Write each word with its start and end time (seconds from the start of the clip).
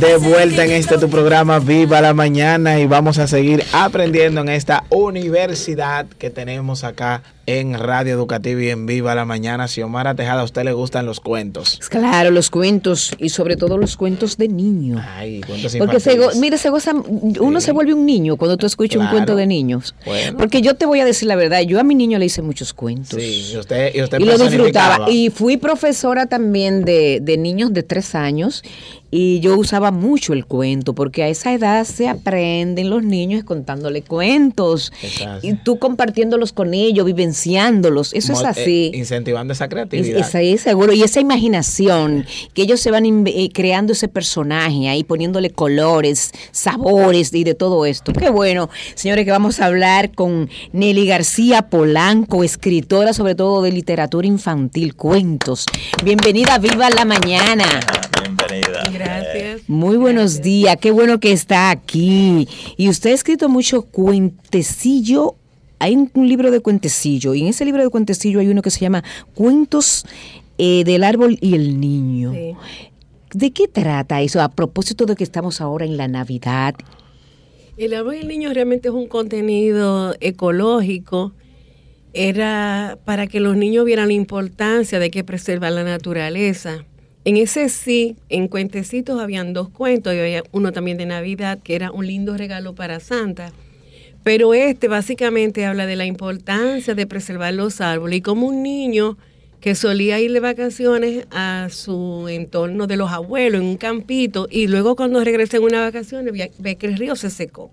De 0.00 0.16
vuelta 0.16 0.64
en 0.64 0.70
este 0.70 0.96
tu 0.96 1.10
programa 1.10 1.58
Viva 1.58 2.00
la 2.00 2.14
Mañana 2.14 2.80
y 2.80 2.86
vamos 2.86 3.18
a 3.18 3.26
seguir 3.26 3.62
aprendiendo 3.74 4.40
en 4.40 4.48
esta 4.48 4.84
universidad 4.88 6.06
que 6.06 6.30
tenemos 6.30 6.84
acá 6.84 7.22
en 7.50 7.74
Radio 7.78 8.14
Educativa 8.14 8.62
y 8.62 8.68
en 8.70 8.86
Viva 8.86 9.14
la 9.14 9.24
Mañana. 9.24 9.68
Si 9.68 9.82
Omar 9.82 10.14
Tejada, 10.16 10.40
a 10.40 10.44
usted 10.44 10.64
le 10.64 10.72
gustan 10.72 11.06
los 11.06 11.20
cuentos. 11.20 11.78
Claro, 11.88 12.30
los 12.30 12.50
cuentos 12.50 13.12
y 13.18 13.28
sobre 13.30 13.56
todo 13.56 13.76
los 13.78 13.96
cuentos 13.96 14.36
de 14.36 14.48
niños. 14.48 15.02
Ay, 15.16 15.40
cuentos 15.42 15.76
Porque 15.78 16.00
se, 16.00 16.18
mira, 16.40 16.56
se 16.58 16.70
goza, 16.70 16.92
uno 16.94 17.60
Sí. 17.60 17.66
se 17.66 17.72
vuelve 17.72 17.94
un 17.94 18.06
niño 18.06 18.36
cuando 18.36 18.56
tú 18.56 18.66
escuchas 18.66 19.00
un 19.00 19.08
cuento 19.08 19.36
de 19.36 19.46
niños. 19.46 19.94
Bueno. 20.04 20.38
Porque 20.38 20.62
yo 20.62 20.74
te 20.74 20.86
voy 20.86 21.00
a 21.00 21.04
decir 21.04 21.28
la 21.28 21.36
verdad, 21.36 21.60
yo 21.60 21.78
a 21.80 21.82
mi 21.82 21.94
niño 21.94 22.18
le 22.18 22.26
hice 22.26 22.42
muchos 22.42 22.72
cuentos. 22.72 23.20
Sí, 23.20 23.50
y 23.52 23.56
usted, 23.56 23.94
y 23.94 24.02
usted 24.02 24.18
y 24.20 24.24
lo 24.24 24.38
disfrutaba. 24.38 25.10
Y 25.10 25.30
fui 25.30 25.56
profesora 25.56 26.26
también 26.26 26.84
de, 26.84 27.20
de 27.22 27.36
niños 27.36 27.72
de 27.72 27.82
tres 27.82 28.14
años 28.14 28.62
y 29.12 29.40
yo 29.40 29.56
usaba 29.56 29.90
mucho 29.90 30.32
el 30.32 30.46
cuento 30.46 30.94
porque 30.94 31.24
a 31.24 31.28
esa 31.28 31.52
edad 31.52 31.84
se 31.84 32.08
aprenden 32.08 32.90
los 32.90 33.02
niños 33.02 33.42
contándole 33.42 34.02
cuentos 34.02 34.92
Exacto. 35.02 35.44
y 35.46 35.54
tú 35.54 35.78
compartiéndolos 35.80 36.52
con 36.52 36.74
ellos, 36.74 37.04
Eso 38.12 38.32
es 38.32 38.42
eh, 38.42 38.46
así. 38.46 38.90
incentivando 38.94 39.52
esa 39.52 39.64
Es, 39.64 39.70
creatividad. 39.70 40.20
es 40.20 40.34
ahí 40.34 40.58
seguro. 40.58 40.92
Y 40.92 41.02
esa 41.02 41.20
imaginación, 41.20 42.26
que 42.54 42.62
ellos 42.62 42.80
se 42.80 42.90
van 42.90 43.04
eh, 43.26 43.50
creando 43.52 43.92
ese 43.92 44.08
personaje 44.08 44.88
ahí, 44.88 45.04
poniéndole 45.04 45.50
colores, 45.50 46.32
sabores 46.52 47.32
y 47.32 47.44
de 47.44 47.54
todo 47.54 47.86
esto. 47.86 48.12
Qué 48.12 48.30
bueno, 48.30 48.68
señores, 48.94 49.24
que 49.24 49.30
vamos 49.30 49.60
a 49.60 49.66
hablar 49.66 50.12
con 50.12 50.48
Nelly 50.72 51.06
García 51.06 51.62
Polanco, 51.62 52.44
escritora 52.44 53.12
sobre 53.12 53.34
todo 53.34 53.62
de 53.62 53.72
literatura 53.72 54.26
infantil, 54.26 54.94
cuentos. 54.94 55.66
Bienvenida 56.04 56.54
a 56.54 56.58
Viva 56.58 56.90
la 56.90 57.04
Mañana. 57.04 57.64
Bienvenida. 58.20 58.82
Gracias. 58.92 59.62
Muy 59.68 59.96
buenos 59.96 60.42
días, 60.42 60.76
qué 60.80 60.90
bueno 60.90 61.20
que 61.20 61.32
está 61.32 61.70
aquí. 61.70 62.48
Y 62.76 62.88
usted 62.88 63.10
ha 63.10 63.14
escrito 63.14 63.48
mucho 63.48 63.82
cuentecillo. 63.82 65.36
Hay 65.80 65.96
un, 65.96 66.10
un 66.14 66.28
libro 66.28 66.52
de 66.52 66.60
cuentecillo, 66.60 67.34
y 67.34 67.40
en 67.42 67.48
ese 67.48 67.64
libro 67.64 67.82
de 67.82 67.88
cuentecillo 67.88 68.38
hay 68.38 68.48
uno 68.48 68.62
que 68.62 68.70
se 68.70 68.80
llama 68.80 69.02
Cuentos 69.34 70.06
eh, 70.58 70.84
del 70.84 71.02
árbol 71.02 71.38
y 71.40 71.54
el 71.54 71.80
niño. 71.80 72.32
Sí. 72.32 72.54
¿De 73.32 73.52
qué 73.52 73.68
trata 73.68 74.20
eso? 74.20 74.42
A 74.42 74.48
propósito 74.48 75.06
de 75.06 75.14
que 75.14 75.24
estamos 75.24 75.60
ahora 75.60 75.84
en 75.84 75.96
la 75.96 76.08
Navidad. 76.08 76.74
El 77.76 77.94
árbol 77.94 78.16
del 78.16 78.28
niño 78.28 78.52
realmente 78.52 78.88
es 78.88 78.94
un 78.94 79.06
contenido 79.06 80.14
ecológico. 80.20 81.32
Era 82.12 82.98
para 83.04 83.26
que 83.28 83.40
los 83.40 83.56
niños 83.56 83.84
vieran 83.84 84.08
la 84.08 84.14
importancia 84.14 84.98
de 84.98 85.10
que 85.10 85.22
preservar 85.22 85.72
la 85.72 85.84
naturaleza. 85.84 86.84
En 87.24 87.36
ese 87.36 87.68
sí, 87.68 88.16
en 88.28 88.48
cuentecitos 88.48 89.20
habían 89.20 89.52
dos 89.52 89.68
cuentos 89.68 90.12
y 90.14 90.18
había 90.18 90.42
uno 90.52 90.72
también 90.72 90.98
de 90.98 91.06
Navidad 91.06 91.60
que 91.62 91.76
era 91.76 91.92
un 91.92 92.06
lindo 92.06 92.36
regalo 92.36 92.74
para 92.74 92.98
Santa. 92.98 93.52
Pero 94.22 94.52
este 94.54 94.88
básicamente 94.88 95.64
habla 95.64 95.86
de 95.86 95.96
la 95.96 96.04
importancia 96.06 96.94
de 96.94 97.06
preservar 97.06 97.54
los 97.54 97.80
árboles 97.80 98.18
y 98.18 98.22
como 98.22 98.46
un 98.46 98.62
niño 98.62 99.16
que 99.60 99.74
solía 99.74 100.20
ir 100.20 100.32
de 100.32 100.40
vacaciones 100.40 101.26
a 101.30 101.68
su 101.70 102.26
entorno 102.28 102.86
de 102.86 102.96
los 102.96 103.10
abuelos 103.10 103.60
en 103.60 103.66
un 103.66 103.76
campito 103.76 104.46
y 104.50 104.66
luego 104.68 104.96
cuando 104.96 105.22
regresa 105.22 105.58
en 105.58 105.64
una 105.64 105.80
vacaciones 105.80 106.32
ve- 106.58 106.76
que 106.76 106.86
el 106.86 106.96
río 106.96 107.14
se 107.16 107.30
secó. 107.30 107.70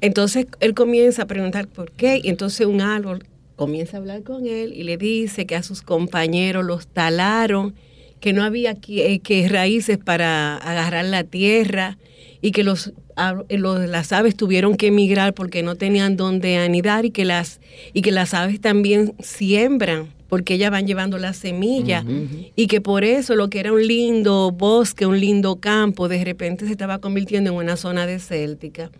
Entonces 0.00 0.46
él 0.60 0.74
comienza 0.74 1.22
a 1.22 1.26
preguntar 1.26 1.68
por 1.68 1.90
qué 1.92 2.20
y 2.22 2.28
entonces 2.28 2.66
un 2.66 2.80
árbol 2.80 3.24
comienza 3.56 3.96
a 3.96 4.00
hablar 4.00 4.22
con 4.22 4.46
él 4.46 4.72
y 4.74 4.82
le 4.82 4.96
dice 4.96 5.46
que 5.46 5.54
a 5.56 5.62
sus 5.62 5.82
compañeros 5.82 6.64
los 6.64 6.86
talaron, 6.88 7.74
que 8.20 8.32
no 8.32 8.42
había 8.44 8.74
que, 8.74 9.20
que 9.20 9.48
raíces 9.48 9.98
para 9.98 10.56
agarrar 10.56 11.04
la 11.04 11.24
tierra 11.24 11.96
y 12.40 12.50
que 12.50 12.64
los- 12.64 12.92
las 13.16 14.12
aves 14.12 14.36
tuvieron 14.36 14.76
que 14.76 14.88
emigrar 14.88 15.34
porque 15.34 15.62
no 15.62 15.74
tenían 15.76 16.16
dónde 16.16 16.58
anidar 16.58 17.04
y 17.04 17.10
que 17.10 17.24
las 17.24 17.60
y 17.92 18.02
que 18.02 18.12
las 18.12 18.34
aves 18.34 18.60
también 18.60 19.14
siembran 19.20 20.08
porque 20.32 20.54
ellas 20.54 20.70
van 20.70 20.86
llevando 20.86 21.18
las 21.18 21.36
semillas 21.36 22.06
y 22.56 22.66
que 22.66 22.80
por 22.80 23.04
eso 23.04 23.34
lo 23.34 23.50
que 23.50 23.60
era 23.60 23.70
un 23.70 23.86
lindo 23.86 24.50
bosque, 24.50 25.04
un 25.04 25.20
lindo 25.20 25.56
campo, 25.56 26.08
de 26.08 26.24
repente 26.24 26.64
se 26.64 26.72
estaba 26.72 27.00
convirtiendo 27.00 27.50
en 27.50 27.56
una 27.56 27.76
zona 27.76 28.06
desértica. 28.06 28.90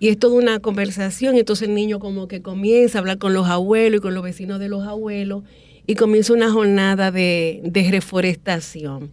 Y 0.00 0.08
es 0.08 0.18
toda 0.18 0.34
una 0.34 0.60
conversación, 0.60 1.36
entonces 1.36 1.68
el 1.68 1.74
niño 1.74 2.00
como 2.00 2.26
que 2.26 2.40
comienza 2.40 2.96
a 2.96 3.00
hablar 3.00 3.18
con 3.18 3.34
los 3.34 3.48
abuelos 3.48 3.98
y 3.98 4.00
con 4.00 4.14
los 4.14 4.22
vecinos 4.22 4.58
de 4.60 4.70
los 4.70 4.86
abuelos 4.86 5.42
y 5.86 5.94
comienza 5.94 6.32
una 6.32 6.50
jornada 6.50 7.10
de, 7.10 7.60
de 7.64 7.90
reforestación. 7.90 9.10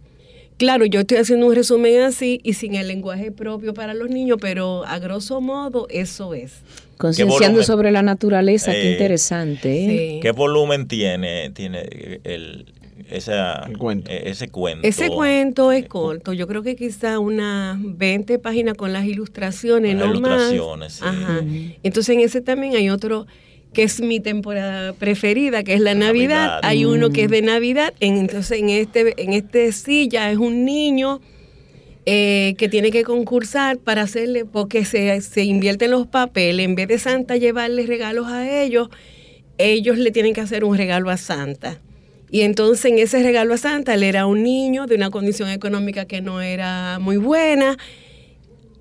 Claro, 0.60 0.84
yo 0.84 1.00
estoy 1.00 1.16
haciendo 1.16 1.46
un 1.46 1.54
resumen 1.54 2.02
así 2.02 2.38
y 2.44 2.52
sin 2.52 2.74
el 2.74 2.86
lenguaje 2.86 3.32
propio 3.32 3.72
para 3.72 3.94
los 3.94 4.10
niños, 4.10 4.36
pero 4.42 4.84
a 4.84 4.98
grosso 4.98 5.40
modo 5.40 5.86
eso 5.88 6.34
es. 6.34 6.52
Concienciando 6.98 7.62
sobre 7.62 7.90
la 7.90 8.02
naturaleza, 8.02 8.70
qué 8.72 8.90
Eh, 8.90 8.92
interesante. 8.92 9.68
¿eh? 9.72 9.88
Sí. 10.16 10.20
¿Qué 10.20 10.32
volumen 10.32 10.86
tiene, 10.86 11.48
tiene 11.48 11.80
el, 12.24 12.66
esa, 13.10 13.64
El 13.70 13.78
cuento. 13.78 14.10
eh, 14.10 14.24
ese 14.26 14.48
cuento? 14.50 14.86
Ese 14.86 15.08
cuento 15.08 15.72
es 15.72 15.86
corto, 15.86 16.34
yo 16.34 16.46
creo 16.46 16.62
que 16.62 16.76
quizá 16.76 17.18
unas 17.18 17.78
20 17.80 18.38
páginas 18.38 18.74
con 18.74 18.92
las 18.92 19.06
ilustraciones, 19.06 19.96
Con 19.96 20.10
las 20.12 20.20
no 20.20 20.20
más. 20.20 20.52
ilustraciones, 20.52 20.92
sí. 20.92 21.04
Ajá. 21.06 21.40
Entonces 21.82 22.14
en 22.14 22.20
ese 22.20 22.42
también 22.42 22.76
hay 22.76 22.90
otro 22.90 23.26
que 23.72 23.84
es 23.84 24.00
mi 24.00 24.18
temporada 24.20 24.92
preferida, 24.94 25.62
que 25.62 25.74
es 25.74 25.80
la 25.80 25.94
Navidad. 25.94 26.46
Navidad. 26.46 26.60
Hay 26.64 26.84
uno 26.84 27.10
que 27.10 27.24
es 27.24 27.30
de 27.30 27.42
Navidad, 27.42 27.94
en- 28.00 28.16
entonces 28.18 28.58
en 28.58 28.68
este 28.68 29.14
en 29.22 29.32
este 29.32 29.70
sí 29.72 30.08
ya 30.08 30.30
es 30.32 30.38
un 30.38 30.64
niño 30.64 31.20
eh, 32.06 32.54
que 32.58 32.68
tiene 32.68 32.90
que 32.90 33.04
concursar 33.04 33.78
para 33.78 34.02
hacerle, 34.02 34.44
porque 34.44 34.84
se, 34.84 35.20
se 35.20 35.44
invierten 35.44 35.90
los 35.92 36.06
papeles, 36.06 36.64
en 36.64 36.74
vez 36.74 36.88
de 36.88 36.98
Santa 36.98 37.36
llevarle 37.36 37.86
regalos 37.86 38.26
a 38.26 38.50
ellos, 38.62 38.88
ellos 39.58 39.98
le 39.98 40.10
tienen 40.10 40.32
que 40.32 40.40
hacer 40.40 40.64
un 40.64 40.76
regalo 40.76 41.10
a 41.10 41.16
Santa. 41.16 41.78
Y 42.32 42.40
entonces 42.40 42.84
en 42.86 42.98
ese 42.98 43.22
regalo 43.22 43.54
a 43.54 43.58
Santa, 43.58 43.94
él 43.94 44.02
era 44.02 44.26
un 44.26 44.42
niño 44.42 44.86
de 44.86 44.94
una 44.96 45.10
condición 45.10 45.50
económica 45.50 46.06
que 46.06 46.20
no 46.20 46.40
era 46.40 46.98
muy 47.00 47.18
buena, 47.18 47.76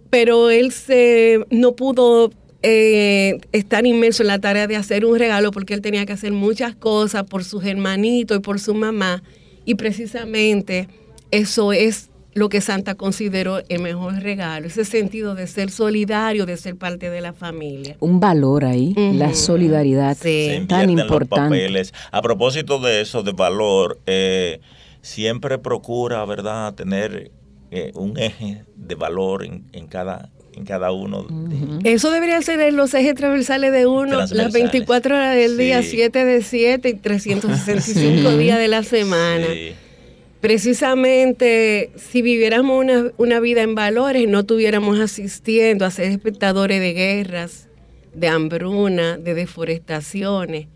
pero 0.09 0.49
él 0.49 0.71
se, 0.71 1.39
no 1.51 1.75
pudo 1.75 2.31
eh, 2.61 3.39
estar 3.51 3.85
inmerso 3.85 4.23
en 4.23 4.27
la 4.27 4.39
tarea 4.39 4.67
de 4.67 4.75
hacer 4.75 5.05
un 5.05 5.17
regalo 5.17 5.51
porque 5.51 5.73
él 5.73 5.81
tenía 5.81 6.05
que 6.05 6.13
hacer 6.13 6.31
muchas 6.31 6.75
cosas 6.75 7.23
por 7.23 7.43
sus 7.43 7.63
hermanitos 7.63 8.37
y 8.37 8.41
por 8.41 8.59
su 8.59 8.73
mamá. 8.73 9.23
Y 9.65 9.75
precisamente 9.75 10.87
eso 11.31 11.73
es 11.73 12.09
lo 12.33 12.49
que 12.49 12.61
Santa 12.61 12.95
consideró 12.95 13.61
el 13.69 13.81
mejor 13.81 14.21
regalo, 14.21 14.67
ese 14.67 14.85
sentido 14.85 15.35
de 15.35 15.47
ser 15.47 15.71
solidario, 15.71 16.45
de 16.45 16.57
ser 16.57 16.75
parte 16.75 17.09
de 17.09 17.21
la 17.21 17.33
familia. 17.33 17.97
Un 17.99 18.19
valor 18.19 18.65
ahí, 18.65 18.93
la 18.95 19.33
solidaridad 19.33 20.17
Sí. 20.19 20.65
Tan 20.67 20.95
los 20.95 21.01
importante. 21.01 21.81
A 22.11 22.21
propósito 22.21 22.79
de 22.79 23.01
eso, 23.01 23.23
de 23.23 23.31
valor, 23.31 23.99
eh, 24.05 24.59
siempre 25.01 25.57
procura, 25.57 26.23
¿verdad?, 26.25 26.73
tener 26.75 27.31
eh, 27.71 27.91
un 27.95 28.17
eje 28.17 28.63
de 28.75 28.95
valor 28.95 29.43
en, 29.43 29.65
en 29.73 29.87
cada 29.87 30.29
en 30.55 30.65
cada 30.65 30.91
uno. 30.91 31.23
de- 31.29 31.91
Eso 31.93 32.11
debería 32.11 32.41
ser 32.41 32.59
en 32.61 32.75
los 32.75 32.93
ejes 32.93 33.15
transversales 33.15 33.71
de 33.71 33.85
uno, 33.87 34.17
las 34.17 34.29
Transversales. 34.29 34.53
24 34.53 35.15
horas 35.15 35.35
del 35.35 35.57
día, 35.57 35.81
Sí. 35.81 35.89
7 35.91 36.25
de 36.25 36.41
7 36.41 36.89
y 36.89 36.93
365 36.95 38.37
días 38.37 38.57
de 38.59 38.67
la 38.67 38.83
semana. 38.83 39.47
Sí. 39.53 39.71
Precisamente, 40.41 41.91
si 41.97 42.21
viviéramos 42.21 42.79
una, 42.79 43.11
una 43.17 43.39
vida 43.39 43.61
en 43.61 43.75
valores, 43.75 44.27
no 44.27 44.45
tuviéramos 44.45 44.99
asistiendo 44.99 45.85
a 45.85 45.91
ser 45.91 46.05
espectadores 46.11 46.79
de 46.79 46.93
guerras, 46.93 47.67
de 48.13 48.27
hambruna, 48.29 49.17
de 49.17 49.33
deforestaciones, 49.33 50.67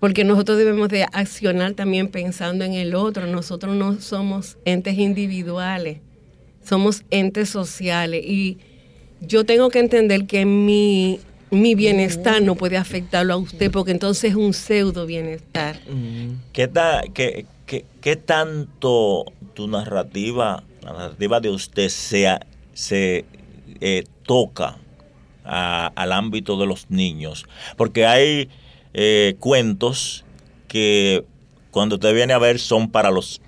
porque 0.00 0.24
nosotros 0.24 0.58
debemos 0.58 0.88
de 0.88 1.04
accionar 1.04 1.72
también 1.74 2.08
pensando 2.08 2.64
en 2.64 2.74
el 2.74 2.94
otro. 2.94 3.26
Nosotros 3.26 3.76
no 3.76 4.00
somos 4.00 4.58
entes 4.64 4.98
individuales, 4.98 5.98
somos 6.64 7.04
entes 7.10 7.48
sociales 7.50 8.24
y 8.24 8.58
yo 9.20 9.44
tengo 9.44 9.70
que 9.70 9.78
entender 9.78 10.26
que 10.26 10.44
mi, 10.44 11.20
mi 11.50 11.74
bienestar 11.74 12.42
no 12.42 12.54
puede 12.54 12.76
afectarlo 12.76 13.34
a 13.34 13.36
usted, 13.36 13.70
porque 13.70 13.90
entonces 13.92 14.30
es 14.30 14.36
un 14.36 14.52
pseudo 14.54 15.06
bienestar. 15.06 15.80
¿Qué, 16.52 16.68
ta- 16.68 17.02
qué, 17.12 17.46
qué- 17.66 17.84
qué 18.00 18.16
tanto 18.16 19.24
tu 19.54 19.68
narrativa, 19.68 20.62
la 20.82 20.92
narrativa 20.92 21.40
de 21.40 21.50
usted 21.50 21.88
se, 21.88 22.28
se 22.72 23.24
eh, 23.80 24.04
toca 24.26 24.76
a- 25.44 25.92
al 25.94 26.12
ámbito 26.12 26.58
de 26.58 26.66
los 26.66 26.90
niños? 26.90 27.44
Porque 27.76 28.06
hay 28.06 28.48
eh, 28.92 29.36
cuentos 29.38 30.24
que 30.68 31.24
cuando 31.70 31.96
usted 31.96 32.14
viene 32.14 32.32
a 32.32 32.38
ver 32.38 32.58
son 32.58 32.90
para 32.90 33.10
los 33.10 33.40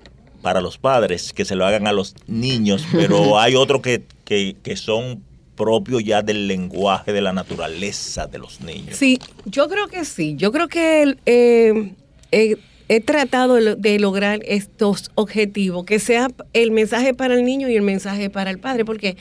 para 0.43 0.61
los 0.61 0.79
padres, 0.79 1.33
que 1.33 1.45
se 1.45 1.57
lo 1.57 1.67
hagan 1.67 1.89
a 1.89 1.93
los 1.93 2.15
niños, 2.29 2.87
pero 2.95 3.37
hay 3.41 3.57
otros 3.57 3.81
que, 3.83 4.05
que, 4.25 4.55
que 4.62 4.77
son 4.77 5.25
propios 5.56 6.05
ya 6.05 6.23
del 6.23 6.47
lenguaje 6.47 7.12
de 7.12 7.20
la 7.20 7.32
naturaleza 7.32 8.26
de 8.26 8.38
los 8.38 8.61
niños. 8.61 8.97
Sí, 8.97 9.19
yo 9.47 9.69
creo 9.69 9.88
que 9.88 10.05
sí. 10.05 10.35
Yo 10.37 10.53
creo 10.53 10.69
que 10.69 11.17
eh, 11.26 11.93
eh, 12.31 12.56
he 12.88 13.00
tratado 13.00 13.55
de 13.55 13.99
lograr 13.99 14.41
estos 14.44 15.11
objetivos, 15.14 15.85
que 15.85 15.99
sea 15.99 16.29
el 16.53 16.70
mensaje 16.70 17.14
para 17.14 17.35
el 17.35 17.44
niño 17.44 17.69
y 17.69 17.76
el 17.76 17.82
mensaje 17.82 18.31
para 18.31 18.50
el 18.50 18.58
padre, 18.58 18.85
porque 18.85 19.17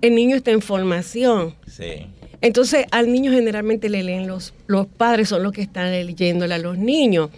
el 0.00 0.14
niño 0.14 0.36
está 0.36 0.52
en 0.52 0.62
formación. 0.62 1.54
Sí. 1.66 2.06
Entonces, 2.40 2.86
al 2.90 3.12
niño 3.12 3.32
generalmente 3.32 3.90
le 3.90 4.02
leen 4.02 4.26
los, 4.26 4.54
los 4.66 4.86
padres, 4.86 5.28
son 5.28 5.42
los 5.42 5.52
que 5.52 5.60
están 5.60 5.90
leyéndole 5.92 6.54
a 6.54 6.58
los 6.58 6.78
niños. 6.78 7.30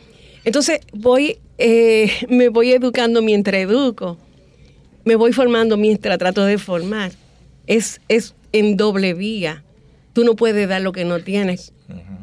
Entonces, 0.44 0.80
voy, 0.92 1.38
eh, 1.58 2.10
me 2.28 2.48
voy 2.48 2.72
educando 2.72 3.22
mientras 3.22 3.62
educo, 3.62 4.18
me 5.04 5.16
voy 5.16 5.32
formando 5.32 5.76
mientras 5.76 6.18
trato 6.18 6.44
de 6.44 6.58
formar. 6.58 7.12
Es, 7.66 8.00
es 8.08 8.34
en 8.52 8.76
doble 8.76 9.14
vía. 9.14 9.64
Tú 10.12 10.24
no 10.24 10.36
puedes 10.36 10.68
dar 10.68 10.82
lo 10.82 10.92
que 10.92 11.04
no 11.04 11.20
tienes. 11.20 11.72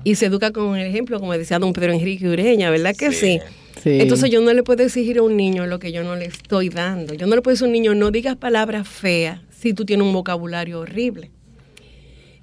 Y 0.03 0.15
se 0.15 0.27
educa 0.27 0.51
con 0.51 0.77
el 0.77 0.87
ejemplo, 0.87 1.19
como 1.19 1.33
decía 1.33 1.59
don 1.59 1.73
Pedro 1.73 1.93
Enrique 1.93 2.27
Ureña, 2.27 2.69
¿verdad 2.69 2.95
que 2.95 3.11
sí. 3.11 3.39
Entonces 3.85 4.29
yo 4.29 4.41
no 4.41 4.53
le 4.53 4.63
puedo 4.63 4.83
exigir 4.83 5.19
a 5.19 5.23
un 5.23 5.37
niño 5.37 5.65
lo 5.65 5.79
que 5.79 5.91
yo 5.91 6.03
no 6.03 6.15
le 6.15 6.25
estoy 6.25 6.69
dando. 6.69 7.13
Yo 7.13 7.27
no 7.27 7.35
le 7.35 7.41
puedo 7.41 7.53
decir 7.53 7.65
a 7.65 7.67
un 7.67 7.73
niño, 7.73 7.95
no 7.95 8.11
digas 8.11 8.35
palabras 8.35 8.87
feas 8.87 9.41
si 9.49 9.73
tú 9.73 9.85
tienes 9.85 10.05
un 10.05 10.13
vocabulario 10.13 10.79
horrible. 10.79 11.31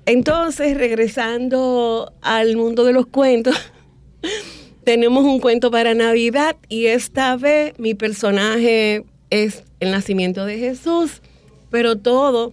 Entonces, 0.06 0.76
regresando 0.76 2.12
al 2.22 2.56
mundo 2.56 2.84
de 2.84 2.92
los 2.92 3.06
cuentos, 3.06 3.56
tenemos 4.84 5.24
un 5.24 5.40
cuento 5.40 5.70
para 5.70 5.94
Navidad 5.94 6.56
y 6.68 6.86
esta 6.86 7.36
vez 7.36 7.76
mi 7.78 7.94
personaje 7.94 9.04
es 9.30 9.64
el 9.80 9.90
nacimiento 9.90 10.46
de 10.46 10.58
Jesús, 10.58 11.22
pero 11.70 11.96
todo 11.96 12.52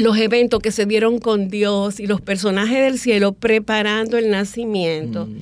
los 0.00 0.16
eventos 0.18 0.60
que 0.60 0.72
se 0.72 0.86
dieron 0.86 1.18
con 1.18 1.48
Dios 1.48 2.00
y 2.00 2.06
los 2.06 2.20
personajes 2.20 2.78
del 2.78 2.98
cielo 2.98 3.32
preparando 3.32 4.18
el 4.18 4.30
nacimiento. 4.30 5.26
Mm. 5.26 5.38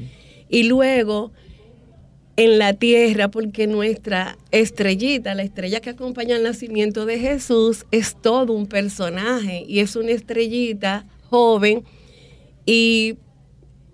Y 0.49 0.63
luego 0.65 1.33
en 2.37 2.59
la 2.59 2.73
tierra, 2.73 3.29
porque 3.29 3.67
nuestra 3.67 4.39
estrellita, 4.53 5.35
la 5.35 5.43
estrella 5.43 5.81
que 5.81 5.91
acompaña 5.91 6.37
el 6.37 6.45
nacimiento 6.45 7.05
de 7.05 7.19
Jesús, 7.19 7.85
es 7.91 8.15
todo 8.21 8.53
un 8.53 8.67
personaje 8.67 9.65
y 9.67 9.81
es 9.81 9.97
una 9.97 10.13
estrellita 10.13 11.05
joven 11.31 11.83
y 12.65 13.17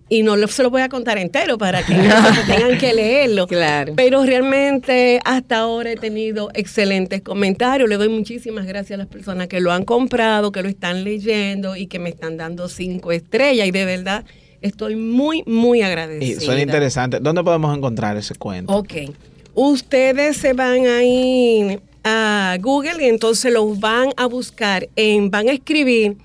y 0.09 0.23
no 0.23 0.37
se 0.49 0.62
lo 0.62 0.71
voy 0.71 0.83
a 0.83 0.89
contar 0.89 1.19
entero 1.19 1.56
para 1.56 1.83
que 1.85 1.95
tengan 2.47 2.79
que 2.79 2.93
leerlo. 2.93 3.47
Claro. 3.47 3.95
Pero 3.97 4.25
realmente 4.25 5.21
hasta 5.25 5.59
ahora 5.59 5.93
he 5.93 5.97
tenido 5.97 6.51
excelentes 6.55 7.23
comentarios. 7.23 7.89
Le 7.89 7.97
doy 7.97 8.09
muchísimas 8.09 8.67
gracias 8.67 8.97
a 8.97 8.99
las 8.99 9.06
personas 9.06 9.49
que 9.49 9.61
lo 9.61 9.73
han 9.73 9.85
comprado, 9.85 10.53
que 10.53 10.62
lo 10.62 10.69
están 10.69 11.05
leyendo 11.05 11.77
y 11.77 11.87
que 11.87 11.99
me 11.99 12.11
están 12.11 12.37
dando 12.37 12.69
cinco 12.69 13.12
estrellas. 13.12 13.67
Y 13.67 13.71
de 13.71 13.85
verdad 13.85 14.25
estoy 14.61 14.97
muy, 14.97 15.43
muy 15.47 15.81
agradecida. 15.83 16.43
Y 16.43 16.45
suena 16.45 16.61
interesante. 16.61 17.19
¿Dónde 17.21 17.43
podemos 17.43 17.75
encontrar 17.77 18.17
ese 18.17 18.35
cuento? 18.35 18.75
Ok. 18.75 18.93
Ustedes 19.55 20.37
se 20.37 20.53
van 20.53 20.87
a 20.87 21.03
ir 21.03 21.81
a 22.03 22.59
Google 22.61 23.03
y 23.03 23.09
entonces 23.09 23.53
los 23.53 23.81
van 23.81 24.11
a 24.17 24.27
buscar, 24.27 24.89
en, 24.97 25.31
van 25.31 25.49
a 25.49 25.53
escribir 25.53 26.17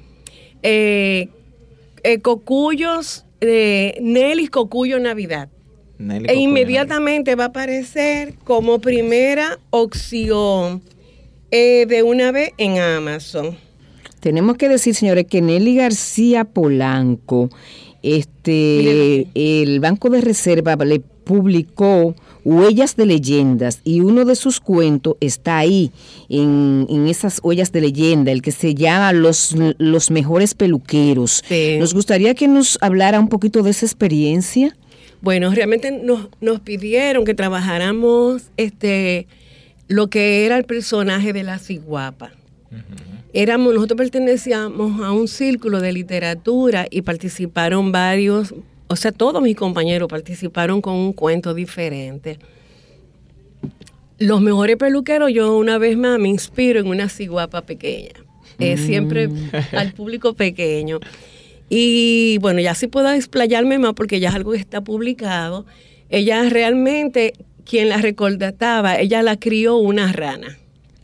eh, 0.63 1.29
eh 2.03 2.19
cocuyos 2.19 3.23
de 3.39 3.97
Nelly 4.01 4.47
Cocuyo 4.47 4.99
Navidad. 4.99 5.49
e 5.99 6.35
inmediatamente 6.35 7.35
va 7.35 7.45
a 7.45 7.47
aparecer 7.47 8.33
como 8.45 8.79
primera 8.79 9.59
opción 9.69 10.81
eh, 11.51 11.85
de 11.87 12.03
una 12.03 12.31
vez 12.31 12.51
en 12.57 12.79
Amazon. 12.79 13.57
Tenemos 14.19 14.57
que 14.57 14.69
decir, 14.69 14.95
señores, 14.95 15.25
que 15.25 15.41
Nelly 15.41 15.75
García 15.75 16.45
Polanco, 16.45 17.49
este, 18.01 19.27
el 19.33 19.79
Banco 19.79 20.09
de 20.09 20.21
Reserva 20.21 20.75
le 20.77 20.99
publicó 20.99 22.15
Huellas 22.43 22.95
de 22.95 23.05
Leyendas 23.05 23.81
y 23.83 24.01
uno 24.01 24.25
de 24.25 24.35
sus 24.35 24.59
cuentos 24.59 25.15
está 25.19 25.57
ahí, 25.57 25.91
en, 26.29 27.07
esas 27.07 27.39
huellas 27.43 27.71
de 27.71 27.81
leyenda, 27.81 28.31
el 28.31 28.41
que 28.41 28.51
se 28.51 28.75
llama 28.75 29.13
Los, 29.13 29.55
los 29.77 30.11
Mejores 30.11 30.53
Peluqueros. 30.53 31.43
Nos 31.79 31.93
gustaría 31.93 32.33
que 32.35 32.47
nos 32.47 32.77
hablara 32.81 33.19
un 33.19 33.29
poquito 33.29 33.63
de 33.63 33.71
esa 33.71 33.85
experiencia. 33.85 34.75
Bueno, 35.21 35.53
realmente 35.53 35.91
nos, 35.91 36.29
nos 36.39 36.61
pidieron 36.61 37.25
que 37.25 37.33
trabajáramos 37.33 38.43
este, 38.57 39.27
lo 39.87 40.09
que 40.09 40.45
era 40.45 40.57
el 40.57 40.63
personaje 40.63 41.33
de 41.33 41.43
la 41.43 41.59
ciguapa. 41.59 42.31
Éramos, 43.33 43.73
nosotros 43.73 43.97
pertenecíamos 43.97 45.01
a 45.01 45.11
un 45.11 45.27
círculo 45.27 45.81
de 45.81 45.91
literatura 45.91 46.87
y 46.89 47.01
participaron 47.01 47.91
varios 47.91 48.53
o 48.89 48.95
sea, 48.95 49.11
todos 49.11 49.41
mis 49.41 49.55
compañeros 49.55 50.09
participaron 50.09 50.81
con 50.81 50.95
un 50.95 51.13
cuento 51.13 51.53
diferente. 51.53 52.39
Los 54.17 54.41
mejores 54.41 54.77
peluqueros, 54.77 55.31
yo 55.31 55.55
una 55.55 55.77
vez 55.77 55.95
más 55.95 56.17
me 56.17 56.27
inspiro 56.27 56.79
en 56.79 56.87
una 56.87 57.07
ciguapa 57.07 57.61
pequeña. 57.61 58.13
Mm. 58.57 58.77
Siempre 58.77 59.29
al 59.73 59.93
público 59.93 60.33
pequeño. 60.33 60.99
Y 61.69 62.39
bueno, 62.39 62.61
ya 62.61 62.73
sí 62.73 62.87
puedo 62.87 63.11
explayarme 63.11 63.77
más 63.77 63.93
porque 63.93 64.19
ya 64.19 64.29
es 64.29 64.35
algo 64.35 64.53
que 64.53 64.57
está 64.57 64.81
publicado. 64.81 65.67
Ella 66.09 66.49
realmente, 66.49 67.33
quien 67.65 67.89
la 67.89 67.97
recordaba, 67.97 68.99
ella 68.99 69.21
la 69.21 69.37
crió 69.37 69.77
una 69.77 70.11
rana. 70.11 70.57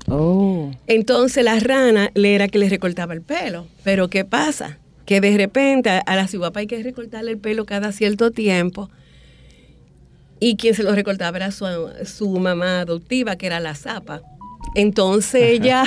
Oh. 0.09 0.71
Entonces 0.87 1.43
la 1.43 1.59
rana 1.59 2.09
le 2.15 2.33
era 2.33 2.47
que 2.47 2.57
le 2.57 2.67
recortaba 2.67 3.13
el 3.13 3.21
pelo. 3.21 3.67
Pero 3.83 4.09
¿qué 4.09 4.25
pasa? 4.25 4.79
Que 5.06 5.22
de 5.22 5.38
repente 5.38 5.90
a 5.90 6.16
la 6.16 6.28
ciguapa 6.28 6.60
hay 6.60 6.68
que 6.68 6.81
recortarle 6.81 7.31
el 7.31 7.38
pelo 7.38 7.66
cada 7.66 7.92
cierto 7.92 8.31
tiempo. 8.31 8.90
Y 10.40 10.57
quien 10.57 10.74
se 10.74 10.84
lo 10.84 10.94
recortaba 10.94 11.38
era 11.38 11.52
su, 11.52 12.40
mamá 12.40 12.81
adoptiva, 12.81 13.36
que 13.36 13.46
era 13.46 13.60
la 13.60 13.75
zapa. 13.75 14.22
Entonces 14.75 15.44
ella 15.44 15.86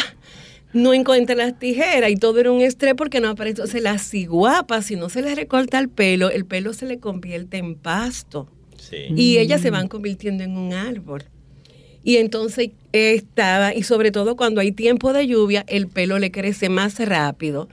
no 0.73 0.95
encuentra 0.95 1.35
las 1.35 1.59
tijeras 1.59 2.11
y 2.11 2.17
todo 2.17 2.39
era 2.41 2.51
un 2.51 2.61
estrés 2.61 2.95
porque 2.95 3.21
no 3.21 3.29
aparece. 3.29 3.61
Entonces 3.61 3.83
la 3.83 3.99
ciguapa, 3.99 4.83
si 4.83 4.97
no 4.97 5.09
se 5.09 5.23
le 5.23 5.35
recorta 5.35 5.79
el 5.79 5.89
pelo, 5.89 6.31
el 6.31 6.45
pelo 6.45 6.73
se 6.73 6.87
le 6.87 6.99
convierte 6.99 7.59
en 7.59 7.75
pasto. 7.75 8.49
Y 9.15 9.37
ellas 9.37 9.61
se 9.61 9.71
van 9.71 9.89
convirtiendo 9.89 10.45
en 10.45 10.57
un 10.57 10.73
árbol. 10.73 11.25
Y 12.03 12.17
entonces 12.17 12.71
estaba, 12.93 13.75
y 13.75 13.83
sobre 13.83 14.11
todo 14.13 14.35
cuando 14.35 14.63
hay 14.63 14.73
tiempo 14.73 15.13
de 15.13 15.27
lluvia, 15.27 15.65
el 15.69 15.89
pelo 15.89 16.19
le 16.19 16.31
crece 16.31 16.71
más 16.71 16.99
rápido. 16.99 17.69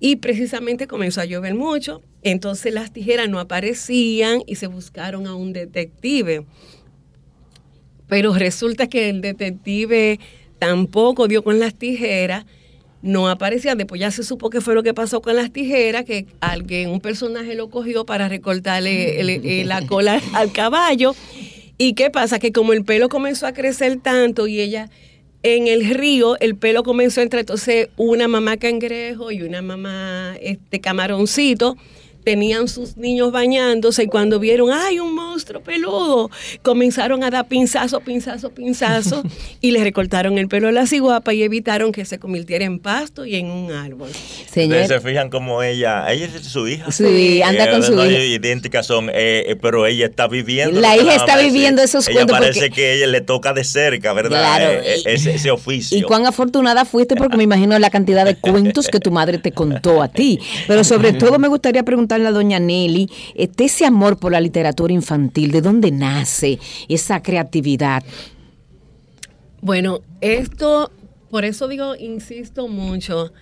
Y 0.00 0.16
precisamente 0.16 0.86
comenzó 0.86 1.20
a 1.20 1.26
llover 1.26 1.54
mucho, 1.54 2.02
entonces 2.22 2.72
las 2.72 2.90
tijeras 2.90 3.28
no 3.28 3.38
aparecían 3.38 4.42
y 4.46 4.56
se 4.56 4.66
buscaron 4.66 5.26
a 5.26 5.34
un 5.34 5.52
detective. 5.52 6.46
Pero 8.08 8.34
resulta 8.34 8.88
que 8.88 9.10
el 9.10 9.20
detective 9.20 10.18
tampoco 10.58 11.28
dio 11.28 11.44
con 11.44 11.60
las 11.60 11.74
tijeras, 11.74 12.46
no 13.02 13.28
aparecía. 13.28 13.74
Después 13.74 14.00
ya 14.00 14.10
se 14.10 14.24
supo 14.24 14.50
que 14.50 14.60
fue 14.60 14.74
lo 14.74 14.82
que 14.82 14.94
pasó 14.94 15.20
con 15.20 15.36
las 15.36 15.52
tijeras, 15.52 16.04
que 16.04 16.26
alguien, 16.40 16.90
un 16.90 17.00
personaje 17.00 17.54
lo 17.54 17.68
cogió 17.68 18.06
para 18.06 18.28
recortarle 18.28 19.64
la 19.64 19.86
cola 19.86 20.20
al 20.32 20.50
caballo. 20.50 21.14
¿Y 21.76 21.94
qué 21.94 22.10
pasa? 22.10 22.38
Que 22.38 22.52
como 22.52 22.72
el 22.72 22.84
pelo 22.84 23.08
comenzó 23.08 23.46
a 23.46 23.52
crecer 23.52 23.98
tanto 24.00 24.46
y 24.46 24.60
ella 24.60 24.90
en 25.42 25.66
el 25.68 25.94
río 25.94 26.38
el 26.40 26.56
pelo 26.56 26.82
comenzó 26.82 27.20
a 27.20 27.22
entrar, 27.22 27.40
entonces 27.40 27.88
una 27.96 28.28
mamá 28.28 28.56
cangrejo 28.56 29.30
y 29.30 29.42
una 29.42 29.62
mamá 29.62 30.36
este 30.40 30.80
camaroncito 30.80 31.76
tenían 32.30 32.68
sus 32.68 32.96
niños 32.96 33.32
bañándose 33.32 34.04
y 34.04 34.06
cuando 34.06 34.38
vieron, 34.38 34.70
¡ay, 34.72 35.00
un 35.00 35.16
monstruo 35.16 35.60
peludo! 35.60 36.30
Comenzaron 36.62 37.24
a 37.24 37.30
dar 37.30 37.48
pinzazos, 37.48 38.04
pinzazos, 38.04 38.52
pinzazos 38.52 39.24
y 39.60 39.72
le 39.72 39.82
recortaron 39.82 40.38
el 40.38 40.46
pelo 40.46 40.68
a 40.68 40.70
la 40.70 40.86
ciguapa 40.86 41.34
y 41.34 41.42
evitaron 41.42 41.90
que 41.90 42.04
se 42.04 42.20
convirtiera 42.20 42.64
en 42.64 42.78
pasto 42.78 43.26
y 43.26 43.34
en 43.34 43.50
un 43.50 43.72
árbol. 43.72 44.10
Señor. 44.48 44.86
se 44.86 45.00
fijan 45.00 45.28
como 45.28 45.64
ella, 45.64 46.08
ella 46.12 46.26
es 46.26 46.44
su 46.44 46.68
hija. 46.68 46.92
Sí, 46.92 47.42
anda 47.42 47.68
con 47.68 47.82
su 47.82 47.94
hija. 47.94 48.24
idénticas 48.24 48.86
son, 48.86 49.08
eh, 49.08 49.46
eh, 49.48 49.56
pero 49.60 49.84
ella 49.88 50.06
está 50.06 50.28
viviendo. 50.28 50.80
La 50.80 50.96
hija 50.96 51.16
está 51.16 51.36
viviendo 51.36 51.82
esos 51.82 52.06
ella 52.06 52.26
parece 52.26 52.70
que 52.70 52.94
ella 52.94 53.08
le 53.08 53.22
toca 53.22 53.52
de 53.52 53.64
cerca, 53.64 54.12
¿verdad? 54.12 54.38
Claro. 54.38 54.70
Eh, 54.84 55.02
ese, 55.04 55.34
ese, 55.34 55.50
oficio. 55.50 55.98
Y 55.98 56.02
cuán 56.02 56.26
afortunada 56.26 56.84
fuiste 56.84 57.16
porque 57.16 57.36
me 57.36 57.42
imagino 57.42 57.76
la 57.80 57.90
cantidad 57.90 58.24
de 58.24 58.36
cuentos 58.36 58.86
que 58.86 59.00
tu 59.00 59.10
madre 59.10 59.38
te 59.38 59.50
contó 59.50 60.00
a 60.00 60.06
ti. 60.06 60.38
Pero 60.68 60.84
sobre 60.84 61.12
todo 61.12 61.40
me 61.40 61.48
gustaría 61.48 61.82
preguntar 61.82 62.19
a 62.26 62.32
doña 62.32 62.58
Nelly, 62.58 63.10
este, 63.34 63.64
ese 63.64 63.84
amor 63.86 64.18
por 64.18 64.32
la 64.32 64.40
literatura 64.40 64.92
infantil, 64.92 65.50
¿de 65.50 65.60
dónde 65.60 65.90
nace 65.90 66.58
esa 66.88 67.22
creatividad? 67.22 68.02
Bueno, 69.62 70.00
esto, 70.20 70.90
por 71.30 71.44
eso 71.44 71.68
digo, 71.68 71.94
insisto 71.96 72.68
mucho. 72.68 73.32